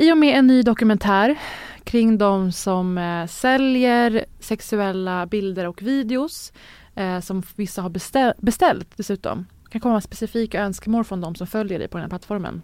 [0.00, 1.38] I och med en ny dokumentär
[1.84, 6.52] kring de som eh, säljer sexuella bilder och videos,
[6.94, 9.46] eh, som vissa har beställ- beställt dessutom.
[9.64, 12.62] Det kan komma specifika önskemål från de som följer dig på den här plattformen.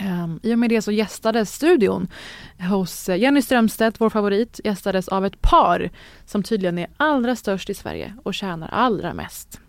[0.00, 2.08] Um, I och med det så gästades studion
[2.70, 5.90] hos eh, Jenny Strömstedt, vår favorit, gästades av ett par
[6.26, 9.60] som tydligen är allra störst i Sverige och tjänar allra mest.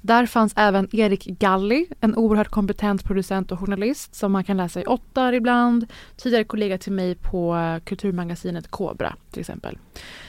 [0.00, 4.80] Där fanns även Erik Galli, en oerhört kompetent producent och journalist som man kan läsa
[4.80, 9.78] i Ottar ibland, tidigare kollega till mig på kulturmagasinet Kobra till exempel.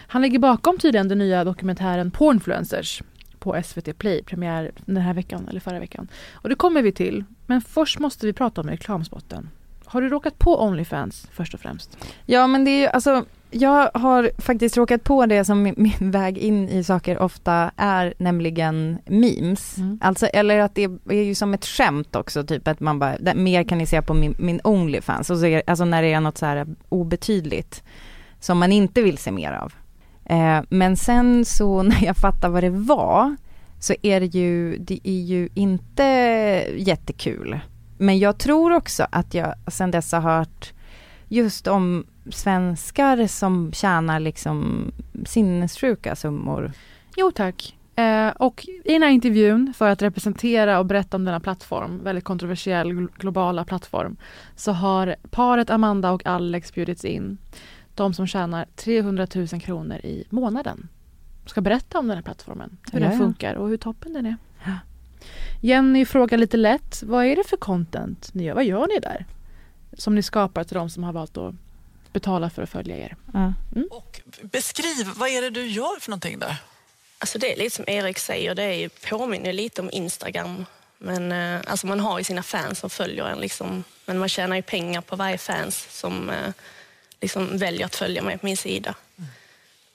[0.08, 3.02] Han ligger bakom tydligen den nya dokumentären Pornfluencers
[3.40, 6.08] på SVT Play, premiär den här veckan eller förra veckan.
[6.34, 9.50] Och det kommer vi till, men först måste vi prata om reklamspotten.
[9.92, 11.98] Har du råkat på Onlyfans först och främst?
[12.26, 16.12] Ja men det är ju alltså, jag har faktiskt råkat på det som min, min
[16.12, 19.78] väg in i saker ofta är, nämligen memes.
[19.78, 20.00] Mm.
[20.02, 23.64] Alltså, eller att det är ju som ett skämt också, typ att man bara, mer
[23.64, 25.30] kan ni se på min, min Onlyfans.
[25.30, 27.84] Och så är, alltså när det är något så här obetydligt
[28.40, 29.74] som man inte vill se mer av.
[30.26, 33.36] Eh, men sen så när jag fattar vad det var,
[33.80, 36.04] så är det ju, det är ju inte
[36.78, 37.60] jättekul.
[38.02, 40.74] Men jag tror också att jag sen dess har hört
[41.28, 44.86] just om svenskar som tjänar liksom
[45.26, 46.72] sinnessjuka summor.
[47.18, 47.78] Jo tack.
[47.96, 52.24] Eh, och i den här intervjun, för att representera och berätta om denna plattform, väldigt
[52.24, 54.18] kontroversiell gl- globala plattform,
[54.56, 57.38] så har paret Amanda och Alex bjudits in.
[57.96, 60.88] De som tjänar 300 000 kronor i månaden.
[61.46, 64.36] Ska berätta om den här plattformen, hur Ja, den funkar och hur toppen den är.
[64.66, 64.72] Ja.
[65.62, 68.56] Jenny frågar lite lätt, vad är det för content ni gör?
[68.56, 69.26] Vad gör ni där?
[69.98, 71.54] Som ni skapar till de som har valt att
[72.14, 73.16] betala för att följa er.
[73.34, 73.54] Ja.
[73.90, 76.56] Och beskriv, vad är det du gör för någonting där?
[77.18, 80.66] Alltså det är lite som Erik säger, det är ju, påminner lite om Instagram.
[80.98, 84.56] Men eh, alltså man har ju sina fans som följer en liksom, men man tjänar
[84.56, 86.54] ju pengar på varje fans som eh,
[87.22, 88.96] liksom väljer att följa mig på min sida.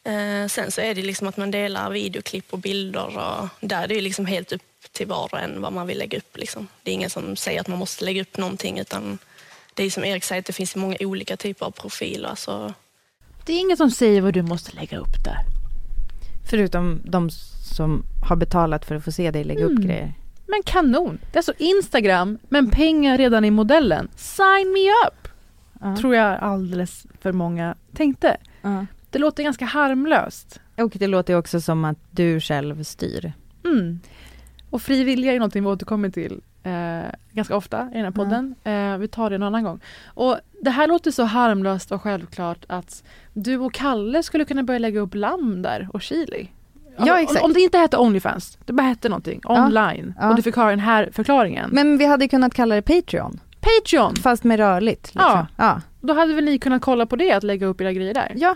[0.05, 3.89] Eh, sen så är det liksom att man delar videoklipp och bilder och där är
[3.89, 4.63] det ju liksom helt upp
[4.97, 6.37] till var och en vad man vill lägga upp.
[6.37, 6.69] Liksom.
[6.83, 9.19] Det är ingen som säger att man måste lägga upp någonting utan
[9.75, 12.35] det är som Erik säger att det finns många olika typer av profiler.
[12.35, 12.73] Så
[13.45, 15.39] Det är ingen som säger vad du måste lägga upp där.
[16.51, 17.31] Förutom de
[17.77, 19.87] som har betalat för att få se dig lägga upp Mm.
[19.87, 20.13] grejer.
[20.47, 21.19] Men kanon!
[21.33, 24.09] Det är alltså Instagram, men pengar redan i modellen.
[24.17, 25.29] Sign me up!
[25.81, 25.97] Ja.
[25.97, 28.37] Tror jag alldeles för många tänkte.
[28.63, 28.87] Ja.
[29.11, 30.61] Det låter ganska harmlöst.
[30.77, 33.33] Och det låter också som att du själv styr.
[33.65, 34.01] Mm.
[34.71, 38.55] Och fri vilja är någonting vi återkommer till eh, ganska ofta i den här podden.
[38.65, 39.81] Eh, vi tar det en annan gång.
[40.07, 43.03] Och det här låter så harmlöst och självklart att
[43.33, 46.49] du och Kalle skulle kunna börja lägga upp lamm där och chili.
[46.99, 47.41] Ja, exakt.
[47.45, 50.29] Om, om det inte hette Onlyfans, det bara hette någonting online Ja.
[50.31, 51.71] och du fick ha den här förklaringen.
[51.73, 54.17] Men vi hade kunnat kalla det Patreon, Patreon!
[54.17, 55.15] fast med rörligt.
[55.15, 55.23] Liksom.
[55.31, 55.47] Ja.
[55.57, 55.81] ja.
[56.01, 58.33] Då hade väl ni kunnat kolla på det, att lägga upp era grejer där?
[58.37, 58.55] Ja.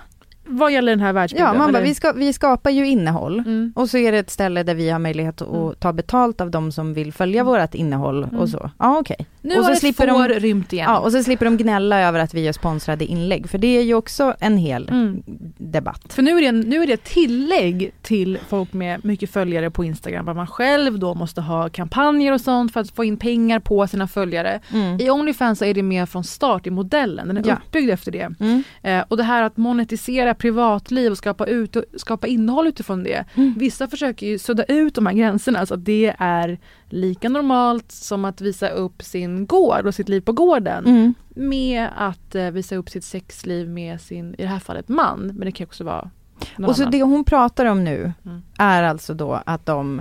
[0.50, 1.52] Vad gäller den här världsbilden?
[1.52, 3.38] Ja, man bara, vi, ska, vi skapar ju innehåll.
[3.38, 3.72] Mm.
[3.76, 5.74] Och så är det ett ställe där vi har möjlighet att Mm.
[5.78, 8.38] ta betalt av de som vill följa vårt innehåll Mm.
[8.38, 8.70] och så.
[8.78, 9.26] Ja, okej.
[9.42, 10.86] Nu och så har ett slipper de- får rymt igen.
[10.90, 13.82] Ja, och så slipper de gnälla över att vi gör sponsrade inlägg, för det är
[13.82, 15.22] ju också en hel Mm.
[15.58, 16.02] debatt.
[16.12, 20.28] För nu är, det, nu är det tillägg till folk med mycket följare på Instagram,
[20.28, 23.86] att man själv då måste ha kampanjer och sånt för att få in pengar på
[23.86, 24.60] sina följare.
[24.72, 25.00] Mm.
[25.00, 27.54] I Onlyfans så är det med från start i modellen, den är Ja.
[27.54, 28.30] uppbyggd efter det.
[28.40, 28.62] Mm.
[28.82, 33.24] Eh, och det här att monetisera privatliv och skapa, ut, skapa innehåll utifrån det.
[33.34, 33.54] Mm.
[33.58, 38.24] Vissa försöker ju sudda ut de här gränserna så att det är lika normalt som
[38.24, 40.86] att visa upp sin gård och sitt liv på gården.
[40.86, 41.14] Mm.
[41.28, 45.40] Med att eh, visa upp sitt sexliv med sin, i det här fallet man, men
[45.40, 46.10] det kan också vara
[46.56, 46.92] någon Och så annan.
[46.92, 48.42] det hon pratar om nu Mm.
[48.58, 49.98] är alltså då att de,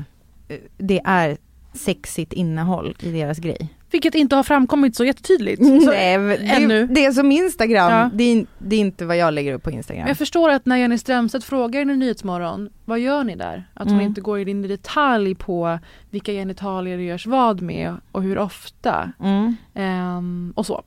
[0.47, 1.37] eh, det är
[1.73, 3.69] sexigt innehåll i deras grej.
[3.91, 5.65] Vilket inte har framkommit så jättetydligt.
[5.65, 6.87] Så, Nej, det, ännu.
[6.87, 8.09] det är som Instagram, Ja.
[8.13, 10.07] det, är, det är inte vad jag lägger upp på Instagram.
[10.07, 13.69] Jag förstår att när Jenny Strömstedt frågar henne i Nyhetsmorgon, vad gör ni där?
[13.73, 14.05] Att hon Mm.
[14.07, 19.11] inte går in i detalj på vilka genitalier det görs vad med och hur ofta.
[19.19, 19.55] Mm.
[19.75, 20.83] Ehm, och så.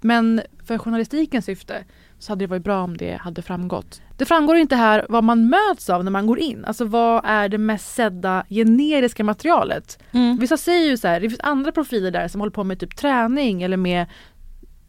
[0.00, 1.84] Men för journalistikens syfte
[2.18, 4.00] så hade det varit bra om det hade framgått.
[4.20, 6.64] Det framgår inte här vad man möts av när man går in.
[6.64, 9.98] Alltså vad är det mest sedda generiska materialet?
[10.12, 10.38] Mm.
[10.38, 12.96] Vissa säger ju så här, det finns andra profiler där som håller på med typ
[12.96, 14.06] träning eller med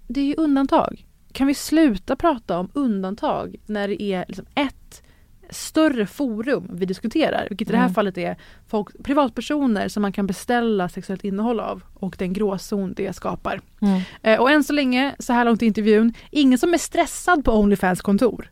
[0.07, 1.05] Det är ju undantag.
[1.33, 5.03] Kan vi sluta prata om undantag när det är liksom ett
[5.49, 7.93] större forum vi diskuterar, vilket i det här Mm.
[7.93, 13.15] fallet är folk, privatpersoner som man kan beställa sexuellt innehåll av och den gråzon det
[13.15, 13.61] skapar.
[13.81, 14.01] Mm.
[14.21, 17.51] Eh, och än så länge, så här långt i intervjun, ingen som är stressad på
[17.59, 18.51] Onlyfans kontor.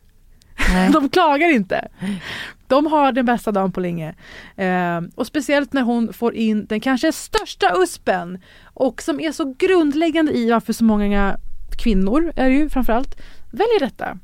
[0.72, 0.90] Nej.
[0.92, 1.88] De klagar inte.
[2.66, 4.14] De har den bästa dagen på länge.
[4.56, 8.38] Eh, och speciellt när hon får in den kanske största uspen
[8.74, 11.36] och som är så grundläggande i varför så många
[11.78, 13.20] kvinnor, är det ju framförallt,
[13.50, 14.18] väljer detta.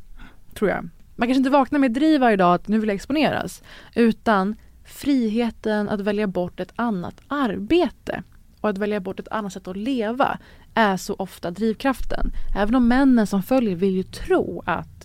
[0.54, 0.88] Tror jag.
[1.16, 3.62] Man kanske inte vaknar med driv varje dag att nu vill jag exponeras.
[3.94, 8.22] Utan friheten att välja bort ett annat arbete
[8.60, 10.38] och att välja bort ett annat sätt att leva
[10.74, 12.32] är så ofta drivkraften.
[12.56, 14.95] Även om männen som följer vill ju tro att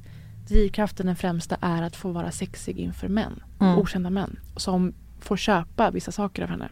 [0.52, 3.78] drivkraften den främsta är att få vara sexig inför män, Mm.
[3.78, 6.70] okända män som får köpa vissa saker av henne.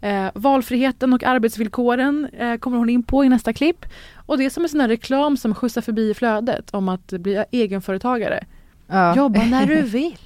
[0.00, 3.86] Eh, valfriheten och arbetsvillkoren eh, kommer hon in på i nästa klipp.
[4.26, 7.06] Och det är som en sån här reklam som skjutsar förbi i flödet om att
[7.06, 8.44] bli egenföretagare.
[8.86, 9.16] Ja.
[9.16, 10.16] Jobba när du vill.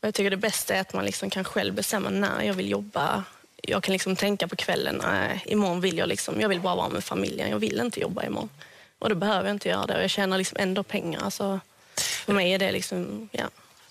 [0.00, 3.24] Jag tycker det bästa är att man liksom kan själv bestämma när jag vill jobba.
[3.62, 6.88] Jag kan liksom tänka på kvällen, nej, imorgon vill jag liksom, jag vill bara vara
[6.88, 8.48] med familjen, jag vill inte jobba imorgon.
[9.00, 11.20] Och då behöver jag inte göra det och jag tjänar liksom ändå pengar.
[11.24, 11.60] Alltså,
[11.96, 13.44] för mig är det liksom, ja.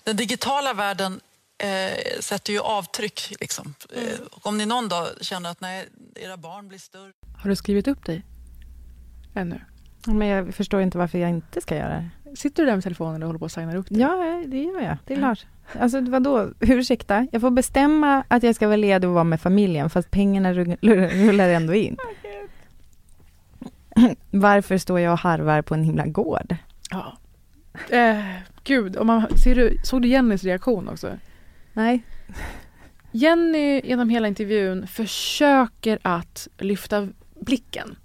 [0.04, 1.20] Den digitala världen
[1.58, 3.34] eh, sätter ju avtryck.
[3.40, 3.74] Liksom.
[3.92, 7.12] Eh, och om ni någon dag känner att nej, era barn blir större.
[7.42, 8.22] Har du skrivit upp dig?
[9.34, 9.60] Ännu?
[10.06, 12.36] Men jag förstår inte varför jag inte ska göra det.
[12.36, 14.00] Sitter du där med telefonen och håller på att signa upp dig?
[14.00, 14.96] Ja, det gör jag.
[15.06, 15.46] Det är klart.
[15.80, 17.26] Alltså vadå, ursäkta?
[17.32, 21.08] Jag får bestämma att jag ska vara ledig och vara med familjen fast pengarna rullar
[21.26, 21.96] rullar ändå in.
[24.30, 26.56] Varför står jag och harvar på en himla gård?
[26.90, 27.16] Ja.
[27.90, 28.24] Eh,
[28.64, 31.10] gud, om man, ser du, såg du Jennys reaktion också?
[31.72, 32.04] Nej.
[33.12, 37.08] Jenny genom hela intervjun försöker att lyfta
[37.40, 37.96] blicken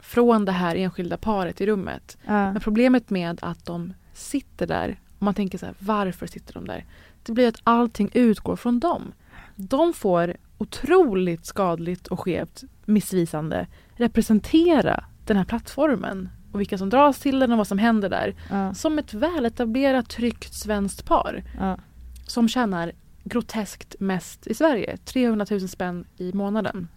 [0.00, 2.18] från det här enskilda paret i rummet.
[2.24, 2.52] Ja.
[2.52, 6.66] Men problemet med att de sitter där, om man tänker så här, varför sitter de
[6.66, 6.84] där?
[7.22, 9.12] Det blir att allting utgår från dem.
[9.56, 17.18] De får otroligt skadligt och skevt, missvisande representera den här plattformen och vilka som dras
[17.18, 18.34] till den och vad som händer där.
[18.50, 18.74] Ja.
[18.74, 21.78] Som ett väletablerat tryggt svenskt par Ja.
[22.26, 22.92] som tjänar
[23.24, 26.88] groteskt mest i Sverige, 300 000 spänn i månaden.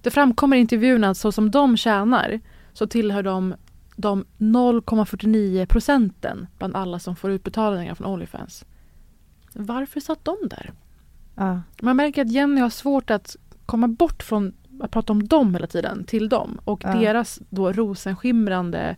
[0.00, 2.40] Det framkommer i intervjun att så som de tjänar
[2.72, 3.54] så tillhör de
[3.96, 8.64] de 0,49 procenten bland alla som får utbetalningar från Onlyfans.
[9.52, 10.72] Varför satt de där?
[11.34, 11.60] Ja.
[11.82, 15.66] Man märker att Jenny har svårt att komma bort från att prata om dem hela
[15.66, 16.94] tiden till dem och Ja.
[16.94, 18.96] deras då rosenskimrande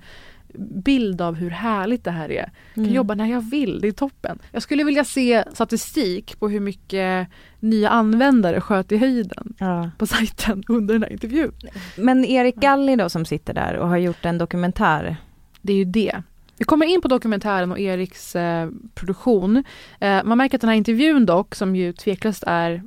[0.85, 2.35] bild av hur härligt det här är.
[2.35, 2.95] Jag kan Mm.
[2.97, 4.39] jobba när jag vill, det är toppen.
[4.53, 7.29] Jag skulle vilja se statistik på hur mycket
[7.61, 9.91] nya användare sköt i höjden Ja.
[9.99, 11.53] på sajten under den här intervjun.
[11.99, 15.17] Men Erik Galli då som sitter där och har gjort en dokumentär.
[15.62, 16.23] Det är ju det.
[16.59, 19.65] Vi kommer in på dokumentären och Eriks eh, produktion.
[20.01, 22.83] Eh, man märker att den här intervjun dock, som ju tveklöst är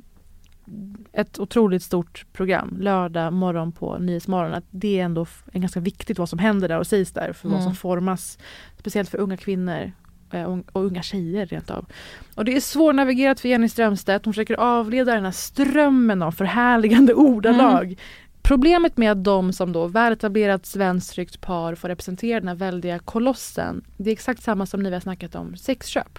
[1.12, 6.18] ett otroligt stort program, lördag morgon på Nyhetsmorgon, att det är ändå är ganska viktigt
[6.18, 7.64] vad som händer där och sägs där, för vad Mm.
[7.64, 8.38] som formas,
[8.78, 9.92] speciellt för unga kvinnor
[10.32, 11.86] eh, och, unga tjejer rent av.
[12.34, 17.14] Och det är svårnavigerat för Jenny Strömstedt, hon försöker avleda den här strömmen av förhärligande
[17.14, 17.96] ordalag
[18.42, 23.84] Problemet med att de som då väletablerat svensktryckt par får representera den här väldiga kolossen,
[23.96, 26.18] det är exakt samma som ni har snackat om sexköp.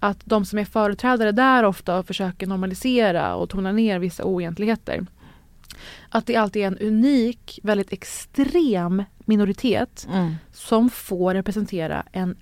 [0.00, 5.06] Att de som är företrädare där ofta försöker normalisera och tona ner vissa oegentligheter.
[6.08, 10.34] Att det alltid är en unik, väldigt extrem minoritet Mm.
[10.52, 12.36] som får representera en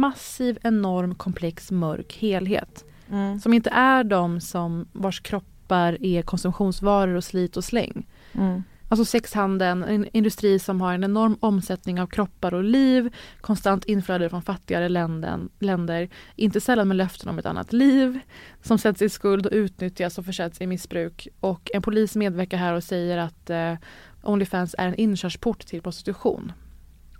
[0.00, 2.84] massiv, enorm, komplex, mörk helhet.
[3.10, 3.40] Mm.
[3.40, 8.06] Som inte är de som vars kroppar är konsumtionsvaror och slit och släng.
[8.32, 8.62] Mm.
[8.94, 14.30] Alltså sexhandeln, en industri som har en enorm omsättning av kroppar och liv, konstant inflöde
[14.30, 18.18] från fattigare länden, länder, inte sällan med löften om ett annat liv,
[18.62, 21.28] som sätts i skuld och utnyttjas och försätts i missbruk.
[21.40, 23.74] Och en polis medverkar här och säger att eh,
[24.22, 26.52] Onlyfans är en inkörsport till prostitution.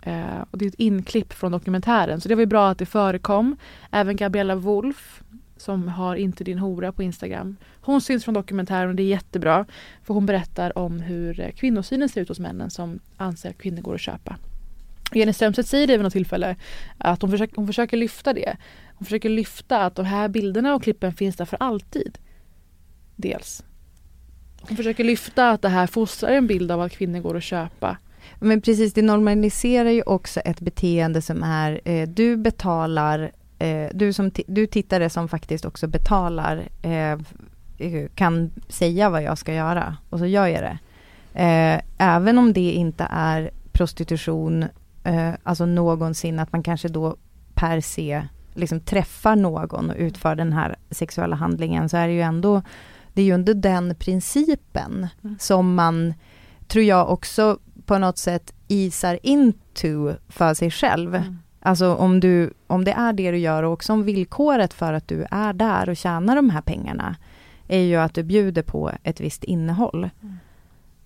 [0.01, 2.85] Eh, och det är ett inklipp från dokumentären, så det var ju bra att det
[2.85, 3.57] förekom.
[3.91, 5.23] Även Gabriella Wolf,
[5.57, 7.55] som har Inte din hora på Instagram.
[7.81, 9.65] Hon syns från dokumentären och det är jättebra.
[10.03, 13.81] För hon berättar om hur eh, kvinnosynen ser ut hos männen som anser att kvinnor
[13.81, 14.37] går att köpa.
[15.13, 16.55] Jenny Strömstedt säger det vid något tillfälle
[16.97, 18.57] att hon försöker, hon försöker lyfta det.
[18.95, 22.17] Hon försöker lyfta att de här bilderna och klippen finns där för alltid.
[23.15, 23.63] Dels.
[24.61, 27.97] Hon försöker lyfta att det här fostrar en bild av att kvinnor går att köpa.
[28.39, 34.13] Men precis, det normaliserar ju också ett beteende som är, eh, du betalar, eh, du
[34.13, 37.19] som du tittare som faktiskt också betalar, eh,
[38.15, 40.77] kan säga vad jag ska göra och så gör jag det.
[41.33, 44.65] Eh, även om det inte är prostitution,
[45.03, 47.15] eh, alltså någonsin, att man kanske då
[47.53, 52.21] per se liksom träffar någon och utför den här sexuella handlingen, så är det ju
[52.21, 52.61] ändå,
[53.13, 55.35] det är ju under den principen Mm.
[55.39, 56.13] som man,
[56.67, 61.15] tror jag också på något sätt isar into för sig själv.
[61.15, 61.37] Mm.
[61.65, 65.07] Alltså om, du, om det är det du gör och också om villkoret för att
[65.07, 67.15] du är där och tjänar de här pengarna
[67.67, 70.09] är ju att du bjuder på ett visst innehåll.
[70.21, 70.35] Mm.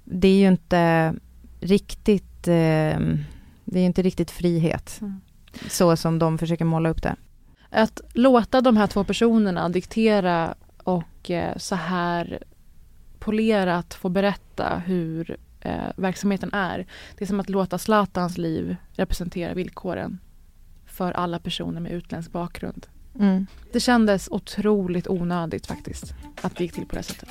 [0.04, 1.16] Det är ju inte
[1.60, 3.00] riktigt, eh,
[3.66, 4.98] det är inte riktigt frihet.
[5.02, 5.22] Mm.
[5.70, 7.16] Så som de försöker måla upp det.
[7.70, 12.44] Att låta de här två personerna diktera och eh, så här
[13.20, 16.86] polerat få berätta hur eh, verksamheten är.
[17.18, 20.20] Det är som att låta Zlatans liv representera villkoren
[21.00, 22.88] för alla personer med utländsk bakgrund.
[23.20, 23.48] Mm.
[23.72, 27.30] Det kändes otroligt onödigt faktiskt att det gick till på det sättet.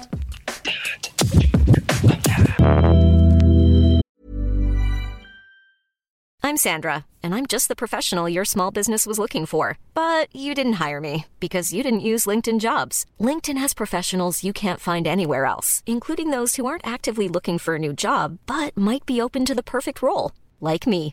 [6.42, 9.76] I'm Sandra, and I'm just the professional your small business was looking for.
[9.94, 13.04] But you didn't hire me because you didn't use LinkedIn jobs.
[13.20, 17.74] LinkedIn has professionals you can't find anywhere else, including those who aren't actively looking for
[17.74, 21.12] a new job but might be open to the perfect role, like me.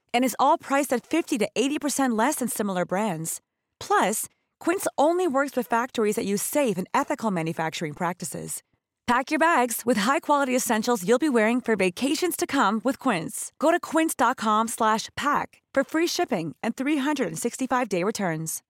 [0.13, 3.41] And is all priced at 50 to 80% less than similar brands.
[3.79, 4.27] Plus,
[4.59, 8.63] Quince only works with factories that use safe and ethical manufacturing practices.
[9.11, 13.51] Pack your bags with high-quality essentials you'll be wearing for vacations to come with Quince.
[13.59, 18.63] Go to quince.com slash pack for free shipping and 365-day returns.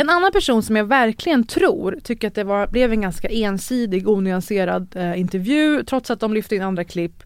[0.00, 4.08] En annan person som jag verkligen tror tycker att det var, blev en ganska ensidig,
[4.08, 7.22] onyanserad eh, intervju trots att de lyfte in andra klipp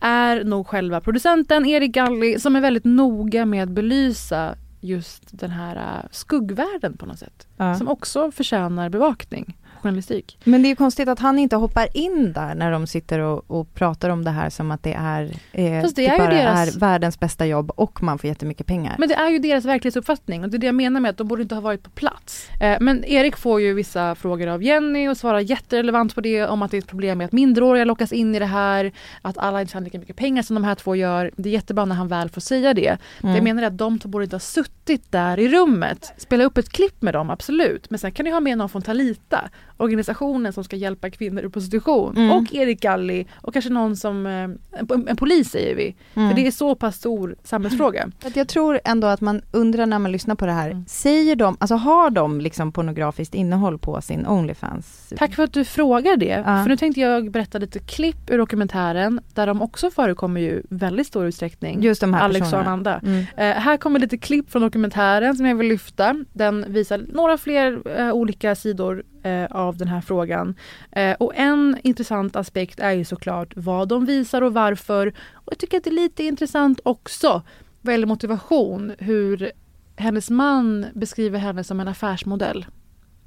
[0.00, 5.50] är nog själva producenten Erik Galli som är väldigt noga med att belysa just den
[5.50, 7.46] här eh, skuggvärlden på något sätt.
[7.56, 7.74] Ja.
[7.74, 10.38] Som också förtjänar bevakning, journalistik.
[10.44, 13.44] Men det är ju konstigt att han inte hoppar in där när de sitter och,
[13.50, 16.76] och pratar om det här som att det är, eh, Fast det är bara deras-
[16.76, 18.96] är världens bästa jobb och man får jättemycket pengar.
[18.98, 21.28] Men det är ju deras verklighetsuppfattning och det är det jag menar med att de
[21.28, 22.48] borde inte ha varit på plats.
[22.60, 26.62] Eh, men Erik får ju vissa frågor av Jenny och svarar jätterelevant på det om
[26.62, 29.60] att det är ett problem med att minderåriga lockas in i det här, att alla
[29.60, 31.30] inte tjänar lika mycket pengar som de här två gör.
[31.36, 32.98] Det är jättebra när han väl får säga det.
[33.22, 33.34] Mm.
[33.34, 36.12] jag menar att de två borde inte ha suttit där i rummet.
[36.16, 37.90] Spela upp ett klipp med dem, absolut.
[37.90, 41.48] Men sen kan ni ha med någon från Talita, organisationen som ska hjälpa kvinnor i
[41.48, 42.16] prostitution.
[42.16, 42.30] Mm.
[42.30, 44.32] Och Erik Galli och kanske någon som, eh,
[44.80, 45.94] en, en polis säger vi.
[46.14, 46.28] Mm.
[46.28, 48.10] För det är så pass stor samhällsfråga.
[48.34, 50.84] Jag tror ändå att man undrar när man lyssnar på det här, Mm.
[50.88, 55.12] säger de, alltså har de liksom pornografiskt innehåll på sin Onlyfans?
[55.16, 56.42] Tack för att du frågar det.
[56.46, 56.62] Ja.
[56.62, 61.06] För nu tänkte jag berätta lite klipp ur dokumentären där de också förekommer ju väldigt
[61.06, 61.82] stor utsträckning.
[61.82, 62.70] Just de här Alex och personerna.
[62.70, 63.00] Amanda.
[63.02, 63.24] Mm.
[63.36, 66.24] Eh, här kommer lite klipp från dokumentären som jag vill lyfta.
[66.32, 70.54] Den visar några fler eh, olika sidor eh, av den här frågan.
[70.92, 75.06] Eh, och en intressant aspekt är ju såklart vad de visar och varför.
[75.32, 77.42] Och jag tycker att det är lite intressant också
[77.80, 79.52] vad gäller motivation, hur
[79.96, 82.66] hennes man beskriver henne som en affärsmodell.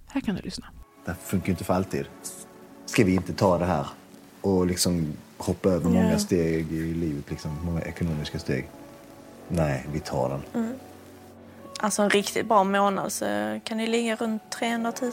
[0.08, 0.66] Här kan du lyssna.
[1.06, 2.06] Det funkar ju inte för alltid.
[2.86, 3.86] Ska vi inte ta det här
[4.42, 6.04] och liksom hoppa över Ja.
[6.04, 8.70] många steg i livet, liksom, många ekonomiska steg?
[9.48, 10.42] Nej, vi tar den.
[10.64, 10.74] Mm.
[11.80, 13.26] Alltså en riktigt bra månad så
[13.64, 15.12] kan det ligga runt 300 000.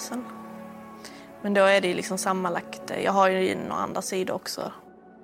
[1.42, 2.90] Men då är det liksom sammanlagt.
[2.90, 4.72] Eh, jag har ju några andra sidor också.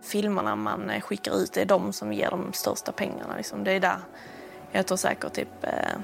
[0.03, 3.37] Filmerna man eh, skickar ut det är de som ger de största pengarna.
[3.37, 3.65] Liksom.
[3.65, 3.99] Det är där
[4.73, 5.99] jag tror säkert typ eh,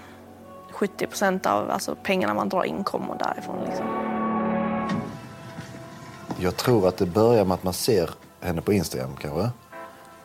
[0.71, 3.65] 70 procent av alltså, pengarna man drar in kommer därifrån.
[3.65, 3.87] Liksom.
[6.39, 8.11] Jag tror att det börjar med att man ser
[8.41, 9.51] henne på Instagram kanske.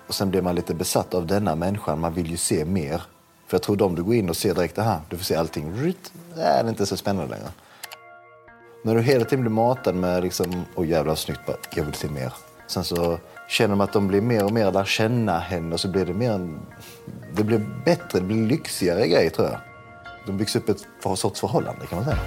[0.07, 1.99] Och sen blir man lite besatt av denna människan.
[1.99, 3.01] Man vill ju se mer.
[3.47, 5.87] För jag tror de du går in och ser direkt, aha, du får se allting.
[5.87, 5.93] Äh,
[6.35, 7.49] det är inte så spännande längre.
[8.87, 11.93] När du hela tiden blir matad med liksom, åh jävlar vad snyggt, bara, jag vill
[11.93, 12.33] se mer.
[12.67, 15.87] Sen så känner man att de blir mer och mer lär känna henne och så
[15.87, 16.59] blir det mer en,
[17.35, 19.57] det blir bättre, det blir lyxigare grejer tror jag.
[20.25, 22.17] De byggs upp ett för- sorts förhållande kan man säga.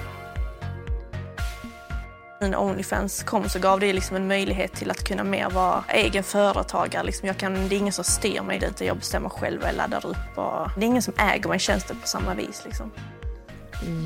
[2.41, 6.23] När Onlyfans kom så gav det liksom en möjlighet till att kunna mer vara egen
[6.23, 7.03] företagare.
[7.03, 9.77] Liksom jag kan, det är ingen som styr mig dit, jag bestämmer själv vad jag
[9.77, 10.39] laddar upp.
[10.39, 12.63] Och det är ingen som äger mig tjänsten på samma vis.
[12.65, 12.91] Liksom.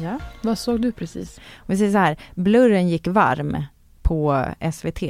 [0.03, 0.18] Ja.
[0.43, 1.39] Vad såg du precis?
[1.39, 3.64] Om vi säger så här, blurren gick varm
[4.03, 5.03] på SVT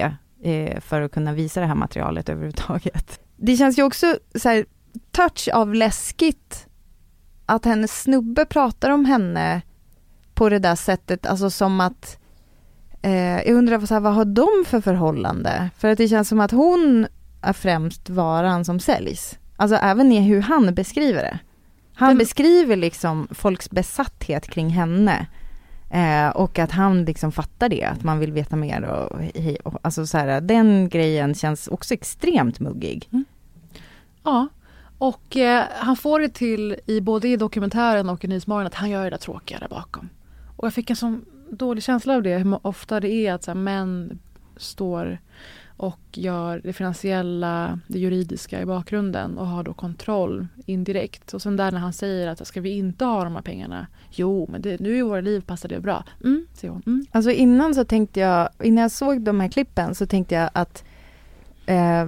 [0.43, 3.21] eh, för att kunna visa det här materialet överhuvudtaget.
[3.37, 4.67] Det känns ju också så här,
[5.11, 6.67] touch av läskigt
[7.47, 9.63] att hennes snubbe pratar om henne
[10.35, 12.19] på det där sättet, alltså som att
[13.03, 15.71] eh, jag undrar så här, vad har de för förhållande?
[15.79, 17.07] För att det känns som att hon
[17.43, 19.39] är främst varan som säljs.
[19.57, 21.39] Alltså även i hur han beskriver det.
[21.95, 25.27] Han beskriver liksom folks besatthet kring henne.
[25.91, 29.21] Eh, och att han liksom fattar det, att man vill veta mer och,
[29.65, 33.09] och alltså så här, den grejen känns också extremt muggig.
[34.23, 34.49] Ja,
[34.99, 38.91] och eh, han får det till i både i dokumentären och i Nyhetsmorgon att han
[38.91, 40.09] gör det där tråkiga där bakom.
[40.57, 43.51] Och jag fick en sån dålig känsla av det, hur ofta det är att så
[43.51, 44.19] här, män
[44.57, 45.19] står
[45.77, 51.35] och gör det finansiella, det juridiska i bakgrunden och har då kontroll indirekt.
[51.35, 53.87] Och sen där när han säger att ska vi inte ha de här pengarna?
[54.11, 56.05] Jo, men det, nu i våra liv passar det bra.
[56.25, 56.83] Mm, säger hon.
[56.87, 57.07] Mm.
[57.11, 60.85] Alltså innan så tänkte jag, innan jag såg de här klippen så tänkte jag att
[61.67, 62.07] eh,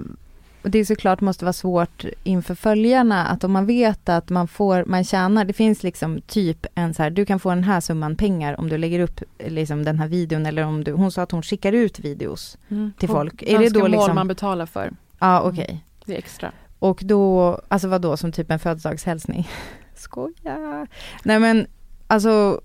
[0.67, 4.85] och det såklart måste vara svårt inför följarna att om man vet att man får,
[4.85, 8.17] man tjänar, det finns liksom typ en så här, du kan få den här summan
[8.17, 11.31] pengar om du lägger upp liksom den här videon eller om du, hon sa att
[11.33, 12.93] hon skickar ut videos Mm.
[12.99, 13.43] till folk.
[13.43, 14.93] Är det då mål liksom, man betalar för.
[15.19, 15.85] ja okej.
[16.05, 16.53] Det är extra.
[16.79, 19.49] Och då, alltså vad då som typ en födelsedagshälsning?
[19.95, 20.87] Skoja!
[21.23, 21.67] Nej men,
[22.07, 22.61] alltså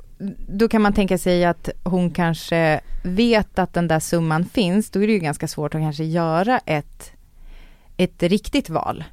[0.47, 5.03] då kan man tänka sig att hon kanske vet att den där summan finns, då
[5.03, 7.11] är det ju ganska svårt att kanske göra ett,
[7.97, 9.03] ett riktigt val.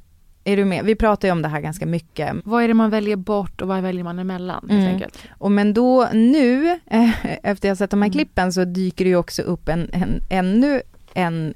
[0.45, 0.85] Är du med?
[0.85, 2.37] Vi pratar ju om det här ganska mycket.
[2.45, 4.67] Vad är det man väljer bort och vad väljer man emellan?
[4.71, 4.93] Helt Mm.
[4.95, 5.19] enkelt.
[5.39, 7.11] Och men då nu, eh,
[7.43, 8.13] efter jag sett de här Mm.
[8.13, 10.83] klippen, så dyker det ju också upp en, en, ännu
[11.15, 11.55] en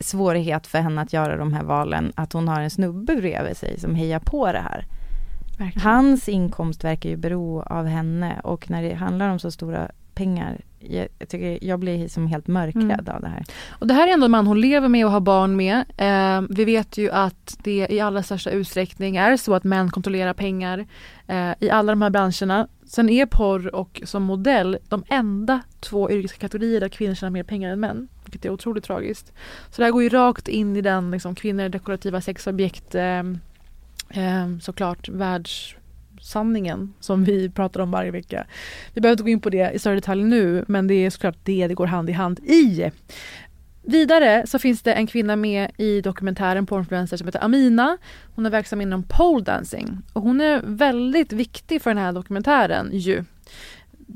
[0.00, 3.80] svårighet för henne att göra de här valen, att hon har en snubbe bredvid sig
[3.80, 4.84] som hejar på det här.
[5.58, 5.82] Verkligen.
[5.88, 10.60] Hans inkomst verkar ju bero av henne och när det handlar om så stora pengar,
[10.78, 13.44] jag, jag tycker jag blir som helt mörkrädd av det här.
[13.68, 15.84] Och det här är ändå en man hon lever med och har barn med.
[15.96, 20.34] Eh, vi vet ju att det i allra största utsträckning är så att män kontrollerar
[20.34, 20.86] pengar
[21.26, 22.68] eh, i alla de här branscherna.
[22.86, 27.70] Sen är porr och som modell de enda två yrkeskategorier där kvinnor tjänar mer pengar
[27.70, 28.08] än män.
[28.24, 29.32] Vilket är otroligt tragiskt.
[29.70, 33.18] Så det här går ju rakt in i den liksom, kvinnor dekorativa sexobjekt eh,
[34.10, 35.08] eh, såklart
[36.26, 38.46] sanningen som vi pratar om varje vecka.
[38.94, 41.38] Vi behöver inte gå in på det i större detalj nu men det är såklart
[41.42, 42.90] det det går hand i hand i.
[43.82, 47.98] Vidare så finns det en kvinna med i dokumentären Pornfluencer som heter Amina.
[48.34, 52.90] Hon är verksam inom pole dancing och hon är väldigt viktig för den här dokumentären
[52.92, 53.24] ju.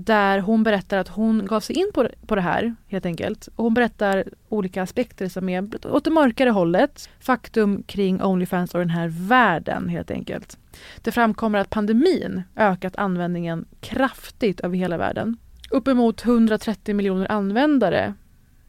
[0.04, 3.48] Där hon berättar att hon gav sig in på, på det här helt enkelt.
[3.56, 7.08] Och hon berättar olika aspekter som är åt det mörkare hållet.
[7.20, 10.58] Faktum kring Onlyfans och den här världen helt enkelt.
[11.02, 15.36] Det framkommer att pandemin ökat användningen kraftigt över hela världen.
[15.70, 18.14] Uppemot 130 miljoner användare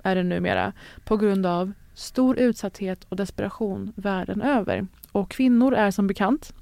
[0.04, 0.74] är det numera
[1.04, 4.88] på grund av stor utsatthet och desperation världen över.
[5.12, 6.54] Och kvinnor är som bekant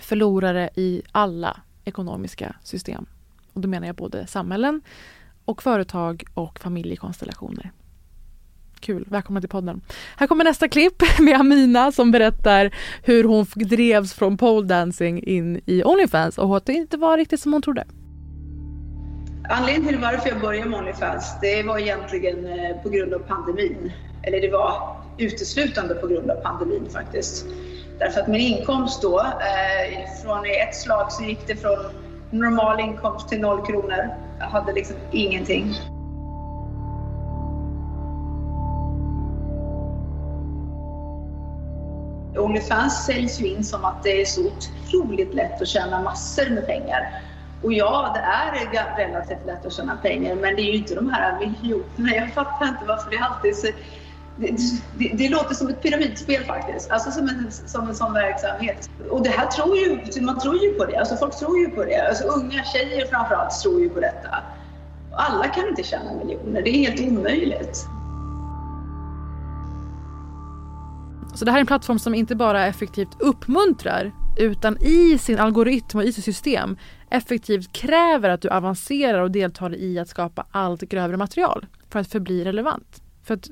[0.00, 3.06] förlorare i alla ekonomiska system.
[3.52, 4.82] Och då menar jag både samhällen
[5.44, 7.70] och företag och familjekonstellationer.
[8.80, 9.80] Kul, välkomna till podden.
[10.16, 15.60] Här kommer nästa klipp med Amina som berättar hur hon drevs från pole dancing in
[15.66, 17.84] i Onlyfans och att det inte var riktigt som hon trodde.
[19.50, 23.92] Anledningen till varför jag började med Onlyfans, det var egentligen eh, på grund av pandemin.
[24.22, 27.46] Eller det var uteslutande på grund av pandemin faktiskt.
[27.98, 31.78] Därför att min inkomst då, eh, från i ett slag så gick det från
[32.30, 34.14] normal inkomst till noll kronor.
[34.38, 35.74] Jag hade liksom ingenting.
[42.38, 46.66] Onlyfans säljs ju in som att det är så otroligt lätt att tjäna massor med
[46.66, 47.22] pengar.
[47.62, 51.10] Och ja, det är relativt lätt att tjäna pengar, men det är ju inte de
[51.10, 52.16] här miljonerna.
[52.16, 53.66] Jag fattar inte varför det alltid är så...
[54.40, 54.56] Det,
[54.98, 58.90] det, det, låter som ett pyramidspel faktiskt, alltså som en, som en sån verksamhet.
[59.10, 61.84] Och det här tror ju, man tror ju på det, alltså folk tror ju på
[61.84, 62.08] det.
[62.08, 64.36] Alltså unga tjejer framförallt tror ju på detta.
[65.12, 67.86] Alla kan inte tjäna miljoner, det är helt omöjligt.
[71.34, 75.98] Så det här är en plattform som inte bara effektivt uppmuntrar utan i sin algoritm
[75.98, 76.76] och i sitt system
[77.10, 82.08] effektivt kräver att du avancerar och deltar i att skapa allt grövre material för att
[82.08, 83.02] förbli relevant.
[83.24, 83.48] För att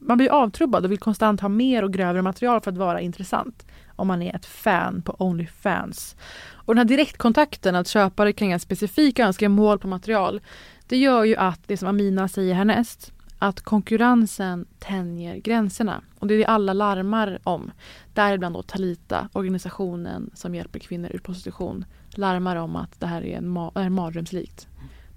[0.00, 3.66] man blir avtrubbad och vill konstant ha mer och grövre material för att vara intressant
[3.96, 6.16] om man är ett fan på Onlyfans.
[6.52, 10.40] Och den här direktkontakten, att köpare kan ge specifika önskemål på material,
[10.88, 16.02] det gör ju att, det som Amina säger härnäst, att konkurrensen tänjer gränserna.
[16.18, 17.70] Och det är det alla larmar om.
[18.14, 23.36] Däribland då Talita, organisationen som hjälper kvinnor ur prostitution, larmar om att det här är,
[23.36, 24.68] en ma är mardrömslikt.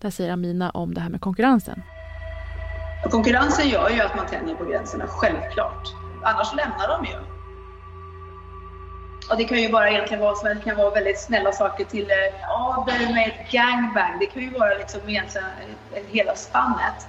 [0.01, 1.81] Där säger Amina om det här med konkurrensen.
[3.11, 5.87] Konkurrensen gör ju att man tänjer på gränserna, självklart.
[6.23, 7.17] Annars lämnar de ju.
[9.29, 12.41] Och det kan ju bara egentligen vara, som kan vara väldigt snälla saker till eh,
[12.41, 14.19] ja, med ett gangbang.
[14.19, 15.47] Det kan ju vara liksom egentligen
[15.93, 17.07] eh, hela spannet.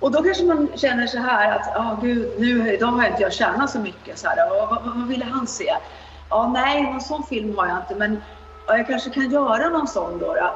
[0.00, 3.22] Och då kanske man känner så här att, ja oh, gud, nu, idag har inte
[3.22, 4.18] jag tjänat så mycket.
[4.18, 5.76] Så här, vad, vad, vad ville han se?
[6.30, 8.22] Ja, nej, någon sån film har jag inte, men
[8.66, 10.34] ja, jag kanske kan göra någon sån då.
[10.34, 10.50] då.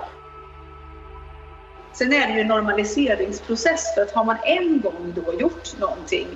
[1.95, 6.26] Sen är det ju en normaliseringsprocess, för att har man en gång då gjort någonting,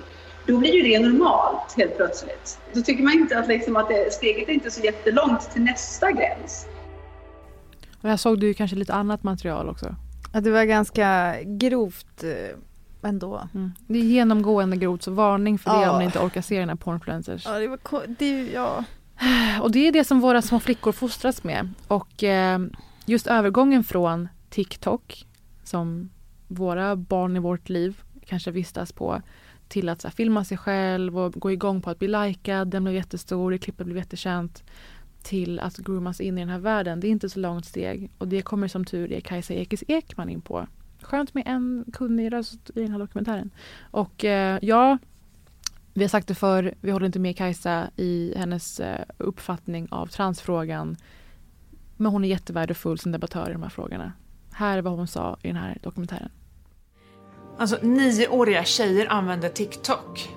[0.46, 2.58] då blir ju det normalt helt plötsligt.
[2.72, 6.12] Då tycker man inte att, liksom, att det, steget är inte så jättelångt till nästa
[6.12, 6.66] gräns.
[8.02, 9.94] Och jag såg du kanske lite annat material också.
[10.32, 13.48] Ja, det var ganska grovt eh, ändå.
[13.54, 13.72] Mm.
[13.86, 15.90] Det är genomgående grovt, så varning för det ja.
[15.90, 17.46] om ni inte orkar se den här Pornfluencers.
[17.46, 17.78] Ja, det var
[18.18, 18.84] det, ja.
[19.62, 21.74] Och det är det som våra små flickor fostras med.
[21.88, 22.58] Och eh,
[23.06, 25.24] just övergången från TikTok,
[25.68, 26.10] som
[26.48, 29.22] våra barn i vårt liv kanske vistas på,
[29.68, 32.84] till att så här, filma sig själv och gå igång på att bli likad, den
[32.84, 34.64] blev jättestor, det klippet blev jättekänt
[35.22, 37.00] till att groomas in i den här världen.
[37.00, 40.28] Det är inte så långt steg och det kommer som tur är Kajsa Ekis Ekman
[40.28, 40.66] in på
[41.02, 43.50] skönt med en kunnig röst i den här dokumentären.
[43.90, 44.98] Och eh, ja,
[45.94, 50.06] vi har sagt det för vi håller inte med Kajsa i hennes eh, uppfattning av
[50.06, 50.96] transfrågan.
[51.96, 54.12] Men hon är jättevärdefull som debattör i de här frågorna.
[54.58, 56.30] Här är vad hon sa i den här dokumentären.
[57.58, 60.28] Alltså nioåriga tjejer använder TikTok.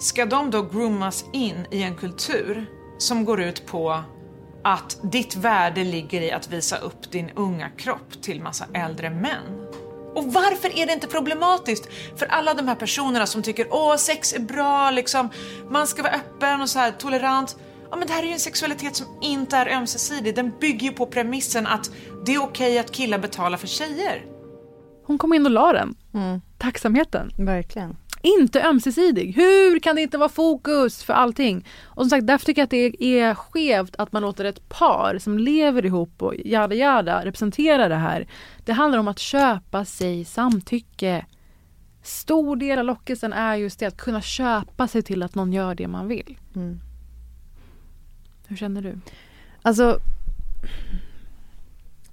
[0.00, 2.66] Ska de då groomas in i en kultur
[2.98, 4.02] som går ut på
[4.64, 9.66] att ditt värde ligger i att visa upp din unga kropp till massa äldre män.
[10.14, 14.32] Och varför är det inte problematiskt för alla de här personerna som tycker åh sex
[14.32, 15.28] är bra, liksom,
[15.70, 17.56] man ska vara öppen och så här tolerant.
[17.90, 20.92] Ja men det här är ju en sexualitet som inte är ömsesidig, den bygger ju
[20.92, 21.90] på premissen att
[22.26, 24.26] det är okej okay att killar betalar för tjejer.
[25.04, 25.94] Hon kom in och la den.
[26.14, 26.40] Mm.
[26.58, 27.30] Tacksamheten.
[27.38, 29.32] Verkligen inte ömsesidig.
[29.36, 31.66] Hur kan det inte vara fokus för allting?
[31.84, 35.18] Och som sagt, därför tycker jag att det är skevt att man låter ett par
[35.18, 38.26] som lever ihop och jada jada representera det här.
[38.64, 41.26] Det handlar om att köpa sig samtycke.
[42.02, 45.74] Stor del av lockelsen är just det att kunna köpa sig till att någon gör
[45.74, 46.38] det man vill.
[46.56, 46.80] Mm.
[48.46, 48.98] Hur känner du?
[49.62, 49.98] Alltså,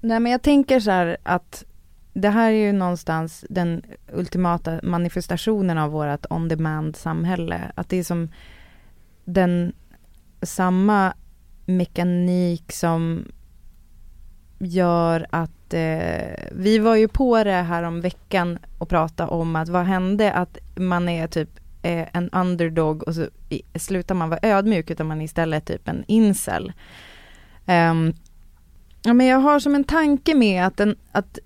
[0.01, 1.65] nej men jag tänker så här att
[2.13, 3.81] det här är ju någonstans den
[4.13, 7.71] ultimata manifestationen av vårt on-demand-samhälle.
[7.75, 8.29] Att det är som
[9.25, 9.73] den
[10.41, 11.13] samma
[11.65, 13.25] mekanik som
[14.59, 19.69] gör att eh, vi var ju på det här om veckan och pratade om att
[19.69, 21.49] vad hände att man är typ
[21.81, 25.87] eh, en underdog och så i, slutar man vara ödmjuk utan man är istället typ
[25.87, 26.73] en incel.
[27.65, 28.13] Um,
[29.03, 31.39] ja, men jag har som en tanke med att, den, att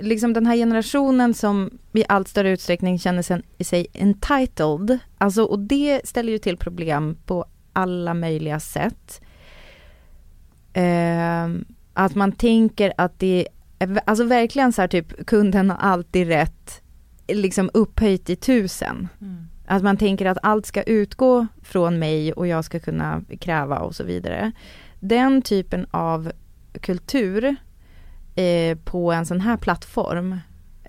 [0.00, 6.00] liksom den här generationen som i allt större utsträckning känner sig entitled, alltså och det
[6.04, 9.20] ställer ju till problem på alla möjliga sätt.
[10.72, 11.48] Eh,
[11.92, 13.48] att man tänker att det
[13.78, 16.82] är, alltså verkligen så här typ kunden har alltid rätt,
[17.28, 19.08] liksom upphöjt i tusen.
[19.20, 19.48] Mm.
[19.66, 23.94] Att man tänker att allt ska utgå från mig och jag ska kunna kräva och
[23.94, 24.52] så vidare.
[25.06, 26.32] Den typen av
[26.80, 27.56] kultur
[28.34, 30.38] eh, på en sån här plattform,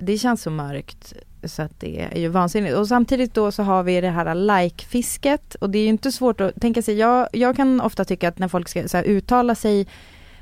[0.02, 1.14] det känns så mörkt
[1.44, 2.76] så att det är ju vansinnigt.
[2.76, 6.42] Och samtidigt då så har vi det här like-fisket och det är ju inte svårt
[6.42, 9.56] att tänka sig, jag, jag kan ofta tycka att när folk ska så här, uttala
[9.56, 9.88] sig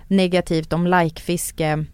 [0.08, 1.86] negativt om like-fiske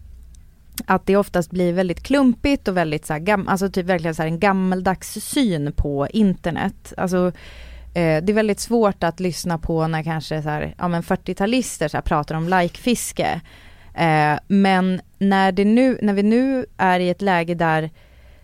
[0.86, 4.22] att det oftast blir väldigt klumpigt och väldigt så här, gam, alltså typ verkligen så
[4.22, 6.94] här en gammeldags syn på internet.
[6.96, 7.32] Alltså
[7.94, 11.88] eh, det är väldigt svårt att lyssna på när kanske så här, ja men 40-talister
[11.88, 13.40] så här, pratar om like-fiske.
[13.94, 17.90] Eh, men när, det nu, när vi nu är i ett läge där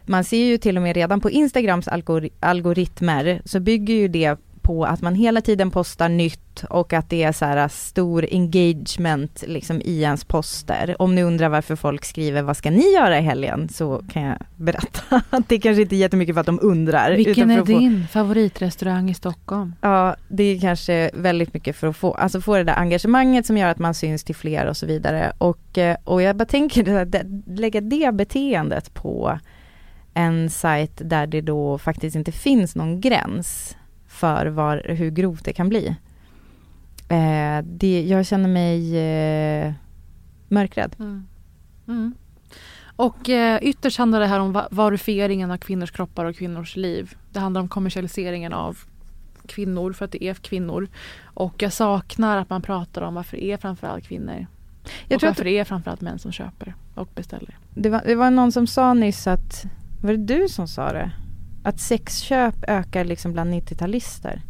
[0.07, 4.39] man ser ju till och med redan på Instagrams algor algoritmer så bygger ju det
[4.67, 9.45] på att man hela tiden postar nytt och att det är så här stor engagement
[9.47, 10.97] liksom i ens poster.
[10.99, 14.37] Om ni undrar varför folk skriver vad ska ni göra i helgen så kan jag
[14.57, 17.13] berätta att det kanske inte är jättemycket för att de undrar.
[17.13, 18.13] Vilken är din få...
[18.13, 19.75] favoritrestaurang i Stockholm?
[19.81, 23.57] Ja, det är kanske väldigt mycket för att få, alltså få det där engagemanget som
[23.57, 25.33] gör att man syns till fler och så vidare.
[25.39, 27.15] Och, eh, och jag bara tänker, att
[27.47, 29.39] lägga det beteendet på
[30.15, 33.77] en sajt där det då faktiskt inte finns någon gräns
[34.17, 35.97] för var, hur grovt det kan bli.
[37.09, 39.73] Eh, det, jag känner mig eh,
[40.49, 40.97] mörkrädd.
[40.99, 41.27] Mm.
[41.89, 42.15] Mm.
[42.97, 47.15] Och eh, ytterst handlar det här om varufieringen av kvinnors kroppar och kvinnors liv.
[47.33, 48.79] Det handlar om kommersialiseringen av
[49.47, 50.89] kvinnor för att det är kvinnor.
[51.25, 54.47] Och jag saknar att man pratar om varför det är framförallt kvinnor.
[55.09, 55.45] Jag och varför att...
[55.45, 57.59] det är framförallt män som köper och beställer.
[57.75, 59.65] Det var, det var någon som sa nyss att,
[60.03, 61.13] var det du som sa det?
[61.67, 64.41] Att sexköp ökar liksom bland 90-talister.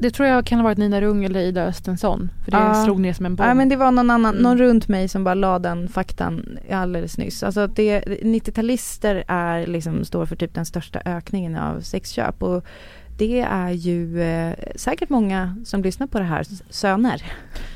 [0.00, 2.30] Det tror jag kan ha varit Nina Rung eller Ida Östensson.
[2.44, 2.84] För det ja.
[2.84, 3.48] slog ner som en bomb.
[3.50, 4.42] Ja men det var någon annan, mm.
[4.42, 7.42] någon runt mig som bara la den faktan alldeles nyss.
[7.42, 12.42] Alltså det, 90-talister är liksom, står för typ den största ökningen av sexköp.
[12.42, 12.64] Och
[13.18, 17.22] det är ju eh, säkert många som lyssnar på det här söner.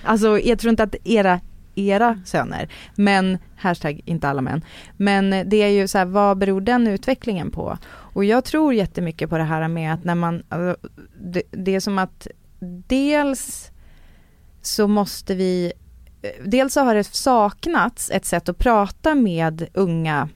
[0.04, 1.40] Alltså jag tror inte att era
[1.74, 2.68] era söner.
[2.94, 4.64] Men, hashtag inte alla män.
[4.96, 7.78] Men det är ju så här, vad beror den utvecklingen på?
[7.88, 10.88] Och jag tror jättemycket på det här med att när man, alltså,
[11.20, 12.26] det, det är som att
[12.86, 13.70] dels
[14.62, 15.72] så måste vi,
[16.44, 20.28] dels så har det saknats ett sätt att prata med unga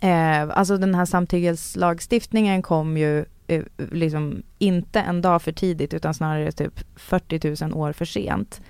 [0.00, 3.62] Eh, alltså den här samtyckeslagstiftningen kom ju eh,
[3.92, 8.60] liksom inte en dag för tidigt utan snarare typ 40 000 år för sent.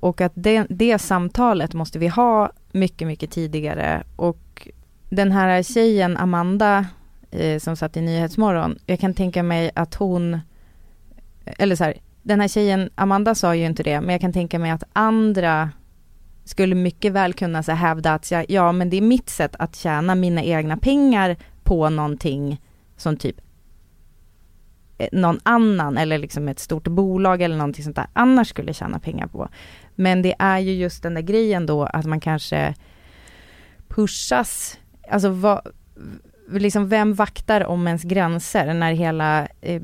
[0.00, 4.02] Och att det, det samtalet måste vi ha mycket, mycket tidigare.
[4.16, 4.68] Och
[5.08, 6.86] den här tjejen, Amanda,
[7.30, 10.40] eh, som satt i Nyhetsmorgon, jag kan tänka mig att hon,
[11.44, 14.58] eller så här, den här tjejen, Amanda sa ju inte det, men jag kan tänka
[14.58, 15.70] mig att andra
[16.44, 19.76] skulle mycket väl kunna så hävda att jag, ja men det är mitt sätt att
[19.76, 22.60] tjäna mina egna pengar på någonting
[22.96, 23.36] som typ
[25.12, 29.26] någon annan eller liksom ett stort bolag eller någonting sånt där annars skulle tjäna pengar
[29.26, 29.48] på.
[29.94, 32.74] Men det är ju just den där grejen då att man kanske
[33.88, 34.78] pushas,
[35.10, 35.60] alltså vad,
[36.50, 39.82] liksom vem vaktar om ens gränser när hela eh,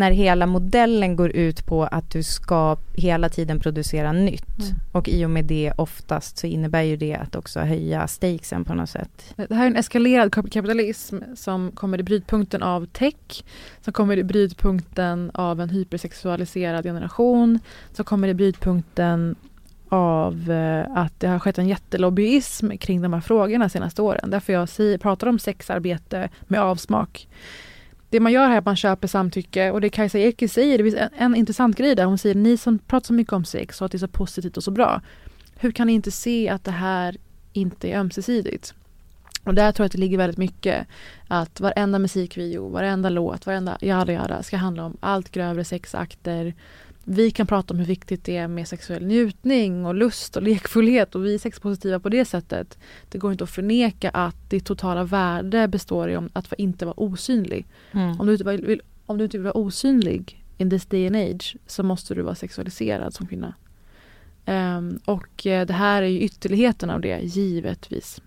[0.00, 4.58] när hela modellen går ut på att du ska hela tiden producera nytt.
[4.60, 4.72] Mm.
[4.92, 8.74] Och i och med det oftast så innebär ju det att också höja stakesen på
[8.74, 9.34] något sätt.
[9.36, 13.44] Det här är en eskalerad kapitalism som kommer i brytpunkten av tech,
[13.80, 17.58] som kommer i brytpunkten av en hypersexualiserad generation,
[17.92, 19.36] som kommer i brytpunkten
[19.88, 24.30] av eh, att det har skett en jättelobbyism kring de här frågorna de senaste åren.
[24.30, 27.28] Därför jag pratar om sexarbete med avsmak
[28.10, 30.84] det man gör här är att man köper samtycke och det Kajsa Ekis säger, det
[30.84, 32.04] finns en, en intressant grej där.
[32.04, 34.56] Hon säger ni som pratar så mycket om sex och att det är så positivt
[34.56, 35.00] och så bra.
[35.56, 37.16] Hur kan ni inte se att det här
[37.52, 38.74] inte är ömsesidigt?
[39.44, 40.86] Och där tror jag att det ligger väldigt mycket.
[41.28, 46.54] Att varenda musikvideo, varenda låt, varenda jada jada ska handla om allt grövre sexakter,
[47.04, 51.14] vi kan prata om hur viktigt det är med sexuell njutning och lust och lekfullhet
[51.14, 52.78] och vi är sexpositiva på det sättet.
[53.08, 57.66] Det går inte att förneka att ditt totala värde består i att inte vara osynlig.
[57.92, 58.20] Mm.
[58.20, 61.56] Om, du inte vill, om du inte vill vara osynlig in this day and age
[61.66, 63.54] så måste du vara sexualiserad som kvinna.
[64.46, 68.22] Um, och uh, det här är ju ytterligheten av det, givetvis.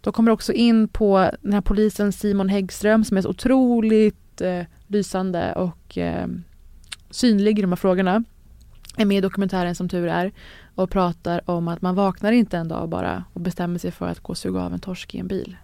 [0.00, 4.62] De kommer också in på den här polisen Simon Häggström som är så otroligt uh,
[4.86, 6.26] lysande och uh,
[7.12, 8.24] synlig i de här frågorna.
[8.96, 10.32] Är med i dokumentären som tur är
[10.74, 14.20] och pratar om att man vaknar inte en dag bara och bestämmer sig för att
[14.20, 15.56] gå och suga av en torsk i en bil.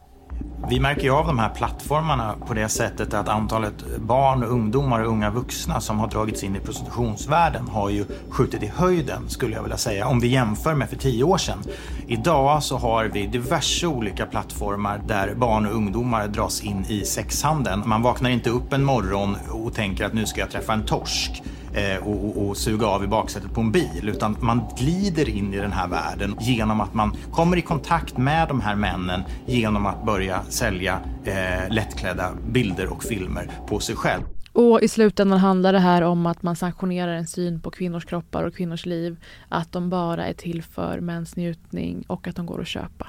[0.71, 5.09] Vi märker ju av de här plattformarna på det sättet att antalet barn, ungdomar och
[5.09, 9.63] unga vuxna som har dragits in i prostitutionsvärlden har ju skjutit i höjden skulle jag
[9.63, 11.59] vilja säga om vi jämför med för tio år sedan.
[12.07, 17.83] Idag så har vi diverse olika plattformar där barn och ungdomar dras in i sexhandeln.
[17.87, 21.43] Man vaknar inte upp en morgon och tänker att nu ska jag träffa en torsk
[21.75, 24.09] Eh, och, och, och suga av i baksätet på en bil.
[24.09, 28.49] Utan man glider in i den här världen genom att man kommer i kontakt med
[28.49, 34.23] de här männen genom att börja sälja eh, lättklädda bilder och filmer på sig själv.
[34.53, 38.45] Och i slutändan handlar det här om att man sanktionerar en syn på kvinnors kroppar
[38.45, 39.17] och kvinnors liv.
[39.49, 43.07] Att de bara är till för mäns njutning och att de går att köpa.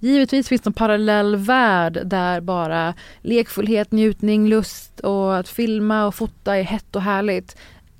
[0.00, 6.14] Givetvis finns det en parallell värld där bara lekfullhet, njutning, lust och att filma och
[6.14, 7.56] fota är hett och härligt.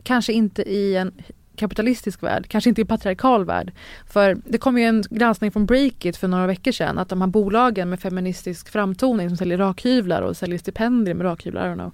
[0.08, 1.12] Kanske inte i en
[1.56, 3.72] kapitalistisk värld, kanske inte i en patriarkal värld.
[4.06, 7.28] För det kom ju en granskning från Breakit för några veckor sedan att de här
[7.28, 11.92] bolagen med feministisk framtoning som säljer rakhyvlar och säljer stipendier med rakhyvlar, I don't know.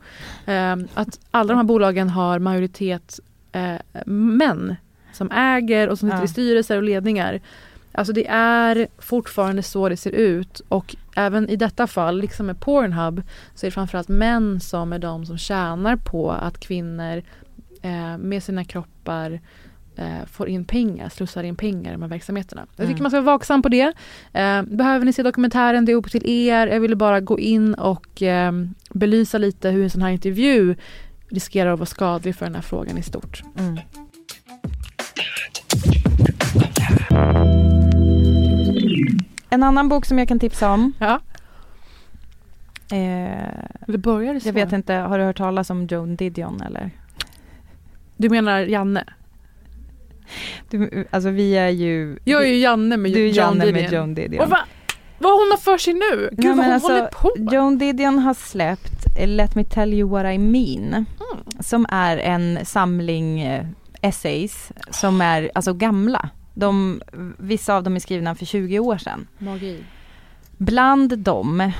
[0.55, 3.21] Eh, att alla de här bolagen har majoritet
[3.53, 3.75] eh,
[4.07, 4.77] män
[5.13, 6.25] som äger och som sitter Ja.
[6.25, 7.41] i styrelser och ledningar.
[7.93, 12.61] Alltså det är fortfarande så det ser ut och även i detta fall, liksom med
[12.61, 13.23] Pornhub,
[13.55, 17.23] så är det framförallt män som är de som tjänar på att kvinnor
[17.85, 19.41] eh, med sina kroppar
[19.97, 22.67] eh, får in pengar, slussar in pengar i de här verksamheterna.
[22.77, 23.03] Jag tycker Mm.
[23.03, 23.93] man ska vara vaksam på det.
[24.33, 26.67] Eh, behöver ni se dokumentären, det är upp till er.
[26.67, 28.53] Jag ville bara gå in och eh,
[28.91, 30.75] belysa lite hur en sån här intervju
[31.29, 33.43] riskerar att vara skadlig för den här frågan i stort.
[33.59, 33.79] Mm.
[39.51, 40.93] En annan bok som jag kan tipsa om.
[40.99, 41.21] Ja.
[42.97, 44.49] Eh, det började så.
[44.49, 46.91] Jag vet inte, har du hört talas om Joan Didion eller?
[48.17, 49.05] Du menar Janne?
[50.71, 52.19] Du, alltså vi är ju...
[52.25, 53.93] Jag är ju Janne med Du är Janne med Didion.
[53.93, 54.41] Joan Didion.
[54.41, 54.59] Och va,
[55.19, 56.29] vad hon har för sig nu?
[56.33, 57.33] Gud Nej, vad hon alltså, håller på.
[57.37, 60.95] Joan Didion har släppt eh, Let me tell you what I mean.
[60.95, 61.07] Mm.
[61.61, 63.67] Som är en samling eh,
[64.03, 66.29] essays som är alltså gamla.
[66.55, 67.03] De,
[67.39, 69.27] vissa av dem är skrivna för 20 år sedan.
[69.39, 69.85] Magi.
[70.59, 71.73] Bland dem,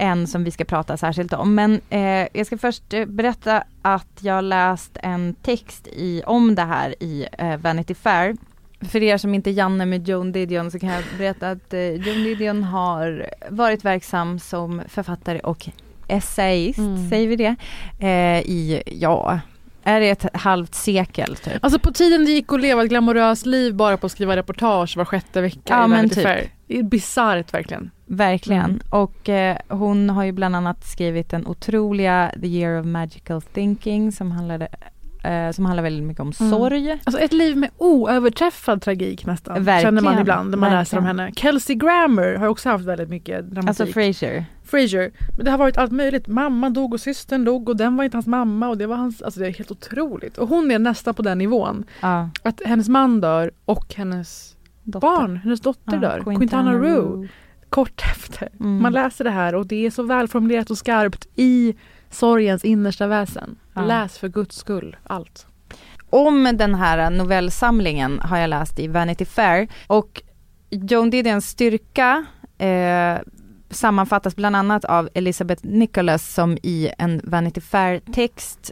[0.00, 1.54] en som vi ska prata särskilt om.
[1.54, 6.62] Men eh, jag ska först eh, berätta att jag läst en text i, om det
[6.62, 8.36] här i eh, Vanity Fair.
[8.80, 11.80] För er som inte är Janne med Joan Didion så kan jag berätta att eh,
[11.80, 15.68] Joan Didion har varit verksam som författare och
[16.08, 17.10] essayist, Mm.
[17.10, 17.56] säger vi det,
[17.98, 19.40] eh, i, ja,
[19.84, 21.64] är det ett halvt sekel typ.
[21.64, 24.96] Alltså på tiden det gick att leva ett glamoröst liv bara på att skriva reportage
[24.96, 26.24] var sjätte vecka Ja, i Vanity typ.
[26.24, 26.50] Fair.
[26.66, 27.90] Det är bisarrt verkligen.
[28.10, 28.64] Verkligen.
[28.64, 28.80] Mm.
[28.90, 34.12] Och eh, hon har ju bland annat skrivit den otroliga The Year of Magical Thinking
[34.12, 34.68] som handlade
[35.24, 36.50] eh, som handlar väldigt mycket om Mm.
[36.50, 36.98] sorg.
[37.04, 39.54] Alltså ett liv med oöverträffad tragik nästan.
[39.64, 41.18] Verkligen, Känner man ibland när man läser om verkligen.
[41.26, 41.32] henne.
[41.36, 43.68] Kelsey Grammer har också haft väldigt mycket dramatik.
[43.68, 44.44] Alltså Frasier.
[44.64, 45.10] Frasier.
[45.36, 46.26] Men det har varit allt möjligt.
[46.26, 49.22] Mamma dog och systern dog och den var inte hans mamma och det var hans.
[49.22, 50.38] Alltså det är helt otroligt.
[50.38, 51.84] Och hon är nästan på den nivån.
[52.00, 52.30] Ja.
[52.42, 55.00] Att hennes man dör och hennes Dotter.
[55.00, 56.16] barn, hennes dotter Ja, dör.
[56.24, 56.82] Quintana Quintana Roo.
[57.22, 57.28] Roo.
[57.70, 58.48] Kort efter.
[58.60, 58.82] Mm.
[58.82, 61.74] Man läser det här och det är så välformulerat och skarpt i
[62.10, 63.58] sorgens innersta väsen.
[63.74, 63.82] Ja.
[63.82, 65.46] Läs för guds skull allt.
[66.10, 70.22] Om den här novellsamlingen har jag läst i Vanity Fair och
[70.70, 72.24] Joan Didions styrka
[72.58, 73.18] eh,
[73.70, 78.70] sammanfattas bland annat av Elizabeth Nicholas som i en Vanity Fair-text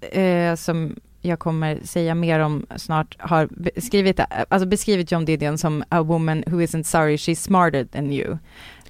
[0.00, 5.84] eh, som jag kommer säga mer om snart har beskrivit, alltså beskrivit Joan Didion som
[5.88, 8.38] a woman who isn't sorry she's smarter than you.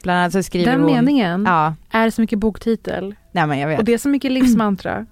[0.03, 3.69] Bland annat så skriver Den hon, meningen Ja, är så mycket boktitel nej men jag
[3.69, 3.79] vet.
[3.79, 5.07] och det är så mycket livsmantra.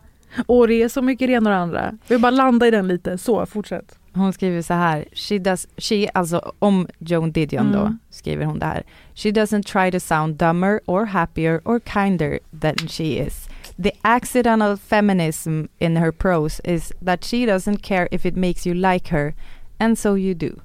[0.46, 1.92] Och det är så mycket det ena och det andra.
[2.08, 3.18] Vill bara landa i den lite.
[3.18, 3.98] Så, fortsätt.
[4.14, 7.98] Hon skriver så här, she does, she, alltså om Joan Didion då, Mm.
[8.10, 8.82] skriver hon det här.
[9.14, 13.48] She doesn't try to sound dumber or happier or kinder than she is.
[13.82, 18.74] The accidental feminism in her prose is that she doesn't care if it makes you
[18.74, 19.34] like her,
[19.78, 20.60] and so you do.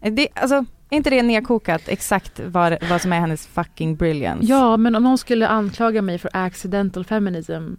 [0.00, 4.46] Det, alltså, är inte det nedkokat exakt vad, vad som är hennes fucking brilliance?
[4.46, 7.74] Ja, men om någon skulle anklaga mig för accidental feminism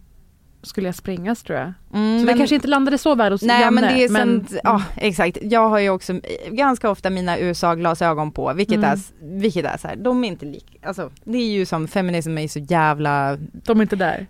[0.66, 1.66] skulle jag sprängas tror jag.
[1.94, 3.82] Mm, så men- det kanske inte landade så väl hos Nej Janne.
[3.82, 5.38] men det är men, sen, ja exakt.
[5.42, 6.20] Jag har ju också
[6.52, 8.90] ganska ofta mina USA-glasögon på, vilket, Mm.
[8.90, 9.00] är,
[9.40, 12.48] vilket är så här, de är inte lika, alltså det är ju som feminism är
[12.48, 14.28] så jävla, De är inte där.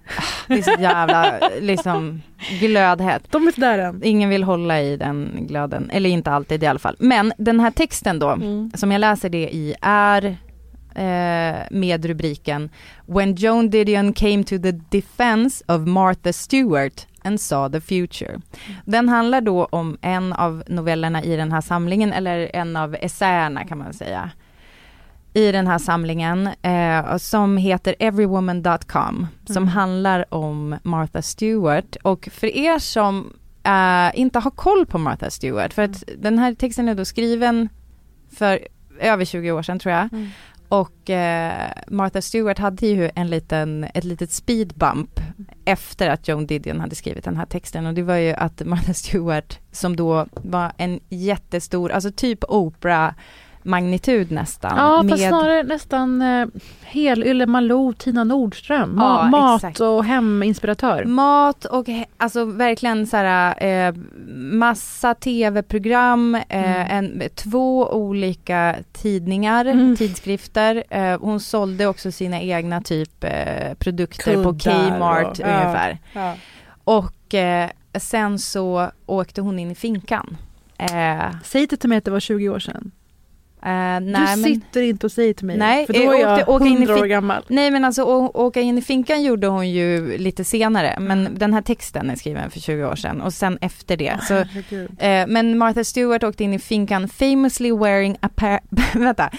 [0.48, 2.22] det är så jävla liksom
[2.60, 3.24] glödhett.
[3.32, 4.02] De är inte där än.
[4.04, 6.96] Ingen vill hålla i den glöden, eller inte alltid i alla fall.
[7.00, 8.72] Men den här texten då, Mm.
[8.76, 10.38] som jag läser det i är
[10.96, 12.70] eh, med rubriken
[13.06, 18.42] When Joan Didion came to the defense of Martha Stewart and saw the future.
[18.86, 23.66] Den handlar då om en av novellerna i den här samlingen, eller en av essäerna
[23.66, 24.32] kan man säga.
[25.34, 29.68] I den här samlingen eh, som heter everywoman.com som Mm.
[29.68, 31.96] handlar om Martha Stewart.
[32.02, 33.34] Och för er som
[33.64, 37.70] eh, inte har koll på Martha Stewart, för att den här texten är då skriven
[38.38, 38.60] för
[39.00, 40.14] över 20 år sedan tror jag.
[40.14, 40.30] Mm.
[40.70, 45.20] Och eh, Martha Stewart hade ju en liten, ett litet speed bump
[45.66, 47.86] efter att Joan Didion hade skrivit den här texten.
[47.86, 53.14] Och det var ju att Martha Stewart som då var en jättestor, alltså typ Oprah
[53.66, 54.78] magnitud nästan.
[54.78, 55.12] Ja, med...
[55.12, 56.48] fast snarare nästan eh,
[56.84, 58.96] Helylle Malou, Tina Nordström.
[59.00, 59.80] Ja, Ma- mat exakt.
[59.80, 61.06] och heminspiratör.
[61.06, 63.94] Mat och he- alltså verkligen så här eh,
[64.38, 69.96] massa tv-program, eh, en, två olika tidningar, Mm.
[69.96, 70.84] tidskrifter.
[70.90, 75.98] Eh, hon sålde också sina egna typ eh, produkter på Kuddar Kmart och- ja, ungefär.
[76.14, 76.34] ja.
[76.84, 80.38] Och eh, sen så åkte hon in i finkan.
[80.78, 82.92] Eh, Säg inte till mig att det var 20 år sedan.
[83.66, 85.58] Eh, nej, du men- sitter inte och säger till mig.
[85.58, 87.44] Nej, för då är jag 100 år gammal.
[87.48, 91.38] Nej men alltså å, åka in i finkan gjorde hon ju lite senare men Mm.
[91.40, 94.34] den här texten är skriven för 20 år sedan och sen efter det så
[95.06, 98.60] eh, Men Martha Stewart åkte in i finkan famously wearing a pair,
[99.00, 99.30] vänta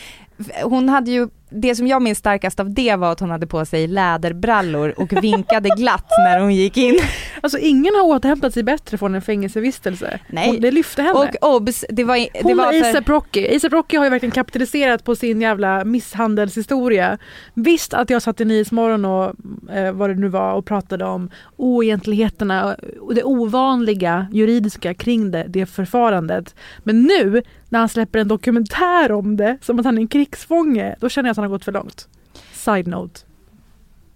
[0.63, 3.65] Hon hade ju, det som jag minns starkast av det var att hon hade på
[3.65, 6.99] sig läderbrallor och vinkade glatt när hon gick in.
[7.41, 10.21] Alltså ingen har återhämtat sig bättre från en fängelsevistelse.
[10.29, 10.49] Nej.
[10.49, 11.19] Hon, det lyfte henne.
[11.19, 12.91] Och obs, det var, det Hon var för...
[12.91, 13.57] ASAP Rocky.
[13.57, 17.19] ASAP Rocky har ju verkligen kapitaliserat på sin jävla misshandelshistoria.
[17.55, 19.35] Visst att jag satt i Nyhetsmorgon och
[19.75, 25.45] eh, vad det nu var och pratade om oegentligheterna och det ovanliga juridiska kring det,
[25.49, 26.55] det förfarandet.
[26.79, 30.97] Men nu när han släpper en dokumentär om det som att han är en krigsfånge,
[31.01, 32.09] då känner jag att han har gått för långt.
[32.53, 33.21] Side note.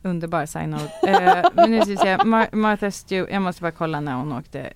[0.02, 0.90] Underbar side-note.
[1.06, 4.32] Eh, men nu ska vi se, Mar- Martha Stewart, jag måste bara kolla när hon
[4.32, 4.72] åkte.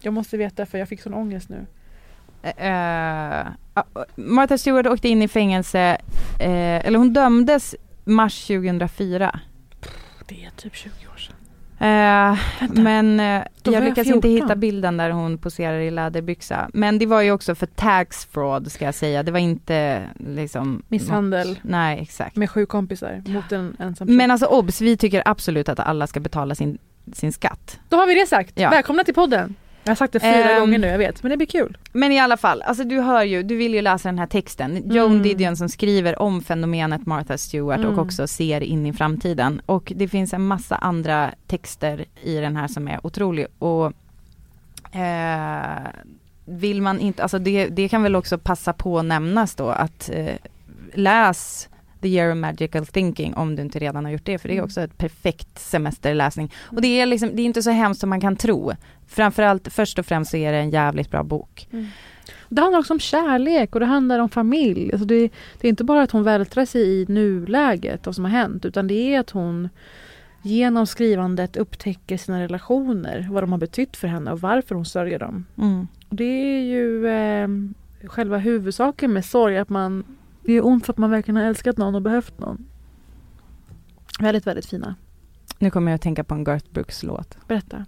[0.00, 1.66] Jag måste veta för jag fick sån ångest nu.
[2.42, 3.84] Eh, ja,
[4.16, 5.80] Martha Stewart åkte in i fängelse,
[6.40, 7.74] eh, eller hon dömdes
[8.04, 9.40] mars 2004.
[10.28, 11.34] Det är typ 20 år sedan.
[11.80, 12.38] Eh,
[12.70, 14.30] men eh, jag jag lyckas inte 14.
[14.30, 16.70] hitta bilden där hon poserar i läderbyxa.
[16.74, 19.22] Men det var ju också för tax fraud ska jag säga.
[19.22, 21.48] Det var inte liksom Misshandel.
[21.48, 22.36] något- Nej exakt.
[22.36, 24.16] Med sju kompisar mot en ensam person.
[24.16, 26.78] Men alltså obs, vi tycker absolut att alla ska betala sin,
[27.12, 27.80] sin skatt.
[27.88, 28.52] Då har vi det sagt.
[28.54, 28.70] Ja.
[28.70, 29.54] Välkomna till podden.
[29.88, 30.60] Jag har sagt det fyra Ehm.
[30.60, 31.22] gånger nu, jag vet.
[31.22, 31.76] Men det blir kul.
[31.92, 34.82] Men i alla fall, alltså du hör ju, du vill ju läsa den här texten.
[34.92, 35.22] Joan Mm.
[35.22, 37.90] Didion som skriver om fenomenet Martha Stewart Mm.
[37.92, 39.60] och också ser in i framtiden.
[39.66, 43.46] Och det finns en massa andra texter i den här som är otrolig.
[43.58, 43.92] Och
[44.96, 45.78] eh,
[46.44, 50.10] vill man inte, alltså det, det kan väl också passa på att nämnas då att
[50.12, 50.34] eh,
[50.94, 51.68] läs
[52.00, 54.58] The Year of Magical Thinking om du inte redan har gjort det för det är
[54.58, 54.64] Mm.
[54.64, 56.52] också ett perfekt semesterläsning.
[56.64, 58.72] Och det är liksom, det är inte så hemskt som man kan tro.
[59.06, 61.68] Framförallt, först och främst så är det en jävligt bra bok.
[62.48, 64.90] Det handlar också om kärlek och det handlar om familj.
[64.92, 65.28] Alltså det,
[65.60, 68.86] det är inte bara att hon vältrar sig i nuläget, vad som har hänt, utan
[68.86, 69.68] det är att hon
[70.42, 75.18] genom skrivandet upptäcker sina relationer, vad de har betytt för henne och varför hon sörjer
[75.18, 75.46] dem.
[75.58, 75.88] Mm.
[76.10, 77.48] Det är ju eh,
[78.08, 80.04] själva huvudsaken med sorg, att man
[80.48, 82.64] det är ont för att man verkligen har älskat någon och behövt någon.
[84.20, 84.94] Väldigt, väldigt fina.
[85.58, 87.38] Nu kommer jag att tänka på en Garth Brooks låt.
[87.48, 87.84] Berätta.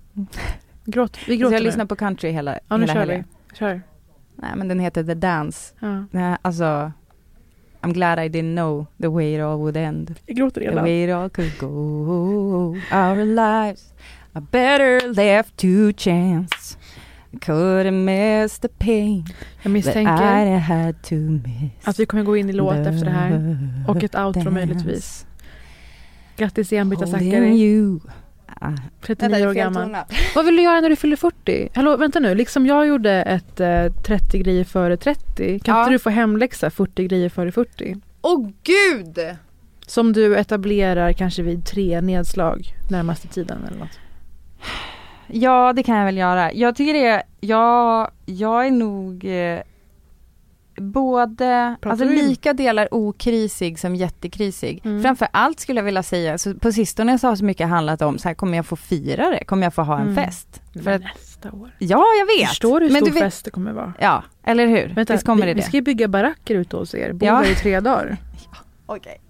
[0.85, 1.67] Gråt, vi Så gråter jag nu.
[1.67, 3.25] lyssnar på country hela, Ja, nu hela kör helgen.
[3.51, 3.57] vi.
[3.57, 3.83] Kör.
[4.37, 5.75] Nej men den heter The Dance.
[5.81, 6.05] Ja.
[6.11, 6.93] Nej, alltså
[7.81, 10.15] I'm glad I didn't know the way it all would end.
[10.27, 10.85] Jag gråter The redan.
[10.85, 11.67] way it all could go.
[12.93, 13.93] Our lives
[14.33, 16.77] are better left to chance.
[17.41, 21.73] Could have missed the pain Jag that misstänker I had to miss.
[21.89, 23.59] att vi kommer gå in i låt efter det här.
[23.89, 24.51] Och ett outro Dance.
[24.51, 25.27] möjligtvis.
[26.37, 27.63] Grattis igen Holding Zackari.
[27.63, 28.01] you.
[28.61, 28.73] Ah.
[29.03, 29.97] 39 år gammal.
[30.35, 31.69] Vad vill du göra när du fyller 40?
[31.75, 32.35] Hallå, vänta nu.
[32.35, 35.59] Liksom jag gjorde ett eh, 30 grejer före 30.
[35.59, 35.81] Kan Ja.
[35.83, 37.97] inte du få hemläxa 40 grejer före 40?
[38.23, 39.19] Åh gud!
[39.87, 43.99] Som du etablerar kanske vid tre nedslag närmaste tiden eller något.
[45.33, 46.53] Ja, det kan jag väl göra.
[46.53, 49.61] Jag tycker det, är- jag, jag är nog eh,
[50.77, 54.81] både, Pratar alltså du lika delar okrisig som jättekrisig.
[54.85, 55.03] Mm.
[55.03, 58.19] Framför allt skulle jag vilja säga, så på sistone så har så mycket handlat om
[58.19, 59.45] så här, kommer jag få fira det?
[59.45, 60.15] Kommer jag få ha en Mm.
[60.15, 60.63] fest?
[60.85, 61.71] För att, nästa år.
[61.79, 62.49] ja, jag vet.
[62.49, 63.93] Förstår du hur stor vet- fest det kommer vara?
[64.01, 64.95] Ja, eller hur?
[64.95, 67.13] Vänta, Visst kommer vi, det vi ska ju bygga baracker ute hos er.
[67.13, 67.45] Bo Ja.
[67.45, 68.17] i tre dagar.
[68.87, 69.21] Okej.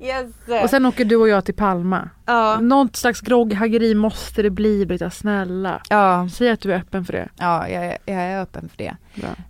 [0.00, 0.26] Yes.
[0.62, 2.10] Och sen åker du och jag till Palma.
[2.26, 2.60] ja.
[2.60, 5.82] Något slags grogghaggeri måste det bli Britta, snälla.
[5.88, 7.28] Ja, Säg att du är öppen för det.
[7.38, 8.96] ja jag, är- jag är öppen för det.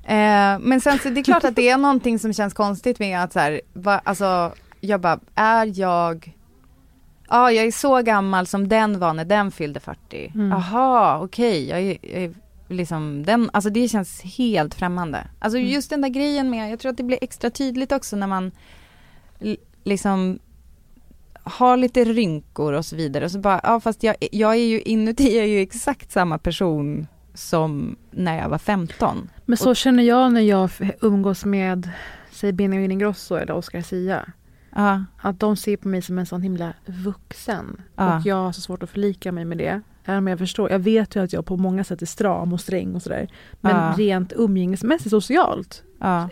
[0.05, 3.23] Eh, men sen så det är klart att det är någonting som känns konstigt med
[3.23, 6.37] att så här, va, alltså jag bara, är jag,
[7.29, 10.33] ja jag är så gammal som den var när den fyllde 40.
[10.35, 10.59] Mm.
[11.23, 12.35] Okej, jag, är, jag är
[12.69, 15.27] liksom den, alltså det känns helt främmande.
[15.39, 15.71] Alltså Mm.
[15.71, 18.53] just den där grejen med, jag tror att det blir extra tydligt också när man
[19.87, 20.39] liksom
[21.43, 24.81] har lite rynkor och så vidare och så bara, ja fast jag, jag är ju
[24.81, 29.31] inuti, jag är ju exakt samma person som när jag var 15.
[29.45, 30.71] Men så känner jag när jag
[31.01, 31.91] umgås med
[32.31, 34.29] säg Benjamin Ingrosso eller Oscar Sia.
[34.75, 35.05] Ja.
[35.19, 37.83] Att de ser på mig som en sån himla vuxen.
[37.97, 38.17] Ja.
[38.19, 39.81] Och jag har så svårt att förlika mig med det.
[40.05, 42.61] Även om jag förstår, jag vet ju att jag på många sätt är stram och
[42.61, 43.29] sträng och sådär.
[43.61, 43.95] Men Ja.
[43.99, 45.83] rent umgängesmässigt socialt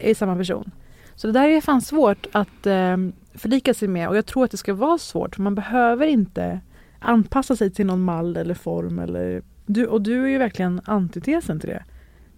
[0.01, 0.71] är samma person.
[1.15, 2.97] Så det där är fan svårt att eh,
[3.35, 6.61] förlika sig med och jag tror att det ska vara svårt för man behöver inte
[6.99, 11.61] anpassa sig till någon mall eller form eller du, och du är ju verkligen antitesen
[11.61, 11.85] till det.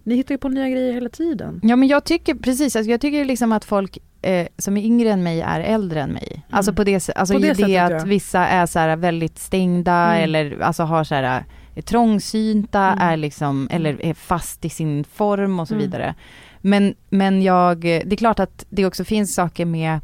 [0.03, 1.59] Ni hittar ju på nya grejer hela tiden.
[1.63, 5.09] Ja men jag tycker precis, alltså jag tycker liksom att folk eh, som är yngre
[5.11, 6.45] än mig är äldre än mig.
[6.49, 8.03] Alltså på det, alltså På det det, att ja.
[8.05, 10.23] vissa är så här väldigt stängda Mm.
[10.23, 11.43] eller alltså har så här
[11.75, 12.99] är trångsynta, Mm.
[12.99, 15.85] är liksom, eller är fast i sin form och så Mm.
[15.85, 16.15] vidare.
[16.61, 19.99] Men, men jag, det är klart att det också finns saker med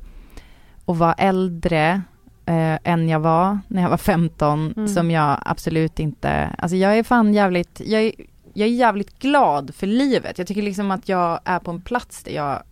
[0.86, 2.02] att vara äldre
[2.46, 4.88] eh, än jag var när jag var 15 Mm.
[4.88, 8.12] som jag absolut inte, alltså jag är fan jävligt, jag är,
[8.54, 10.38] jag är jävligt glad för livet.
[10.38, 12.64] Jag tycker liksom att jag är på en plats där jag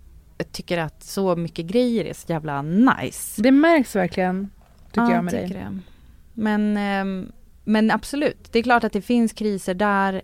[0.51, 3.41] tycker att så mycket grejer är så jävla nice.
[3.41, 4.49] Det märks verkligen,
[4.87, 5.47] tycker Ja, jag med dig.
[5.47, 5.79] tycker det.
[6.33, 7.31] Men, ehm,
[7.63, 10.21] men absolut, det är klart att det finns kriser där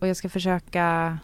[0.00, 1.18] och jag ska försöka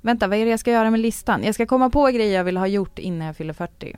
[0.00, 1.44] Vänta, vad är det jag ska göra med listan?
[1.44, 3.96] Jag ska komma på grejer jag vill ha gjort innan jag fyller 40.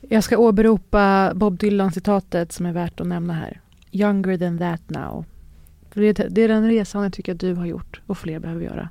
[0.00, 3.60] Jag ska åberopa Bob Dylan-citatet som är värt att nämna här.
[3.90, 5.24] Younger than that now.
[5.90, 8.88] För det, är- den resan jag tycker att du har gjort och fler behöver göra.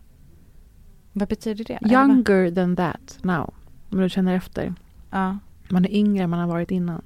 [1.14, 1.80] Vad betyder det?
[1.92, 3.54] Younger than that now.
[3.90, 4.74] Om du känner efter.
[5.12, 5.38] Ja.
[5.70, 7.02] Man är yngre än man har varit innan.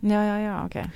[0.00, 0.90] Ja, ja, ja, okej.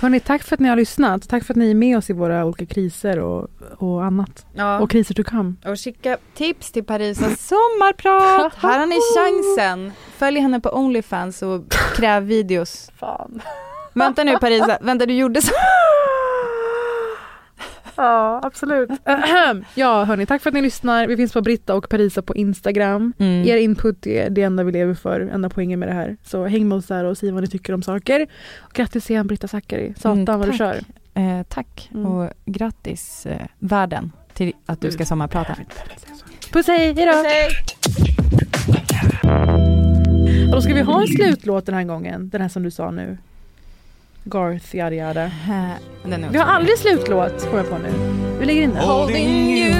[0.00, 1.28] Hörni, tack för att ni har lyssnat.
[1.28, 4.46] Tack för att ni är med oss i våra olika kriser och, och annat.
[4.54, 4.80] Ja.
[4.80, 5.54] Och kriser to come.
[5.64, 8.54] Och skicka tips till Parisas sommarprat.
[8.56, 9.92] Här har ni chansen.
[10.16, 12.90] Följ henne på Onlyfans och kräv videos.
[12.96, 13.42] Fan.
[13.92, 15.52] Vänta nu Parisa, vänta du gjorde så.
[17.96, 18.90] Ja, absolut.
[19.74, 21.06] ja, hörni, tack för att ni lyssnar.
[21.06, 23.12] Vi finns på Britta och Parisa på Instagram.
[23.18, 23.48] Mm.
[23.48, 26.16] Er input är det enda vi lever för, enda poängen med det här.
[26.24, 28.26] Så häng med oss där och säg vad ni tycker om saker.
[28.56, 29.94] Och grattis igen Britta Zackari.
[29.96, 30.58] Satan Mm, vad du tack.
[30.58, 30.80] kör.
[31.14, 32.06] Eh, tack Mm.
[32.06, 35.56] och grattis eh, världen till att du ska sommarprata.
[36.52, 37.12] Puss hej, hejdå!
[40.46, 42.28] Och då ska vi ha en slutlåt den här gången.
[42.28, 43.18] Den här som du sa nu.
[44.30, 45.30] Garth, yada yada.
[46.04, 47.92] Den är Vi har aldrig slutlåt, kommer jag på nu.
[48.38, 48.84] Vi lägger in den.
[48.84, 49.72] Holding you.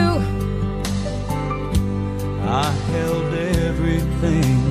[2.44, 3.34] I held
[3.68, 4.62] everything.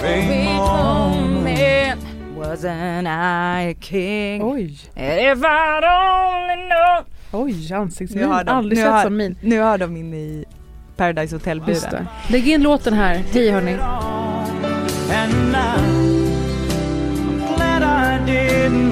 [0.00, 2.00] Great moment.
[2.38, 4.42] Wasn't I a king?
[4.42, 4.64] Oj.
[4.96, 7.04] If I'd only known.
[7.32, 8.22] Oj, ansiktsmin.
[8.24, 9.36] Nu har de, Aldrig sett har, sån min.
[9.40, 10.44] Nu har de inne i
[10.96, 11.90] Paradise Hotel-buren.
[11.90, 12.06] det.
[12.28, 13.22] Lägg in låten här.
[13.32, 13.76] Hej hörni.
[18.32, 18.91] Didn't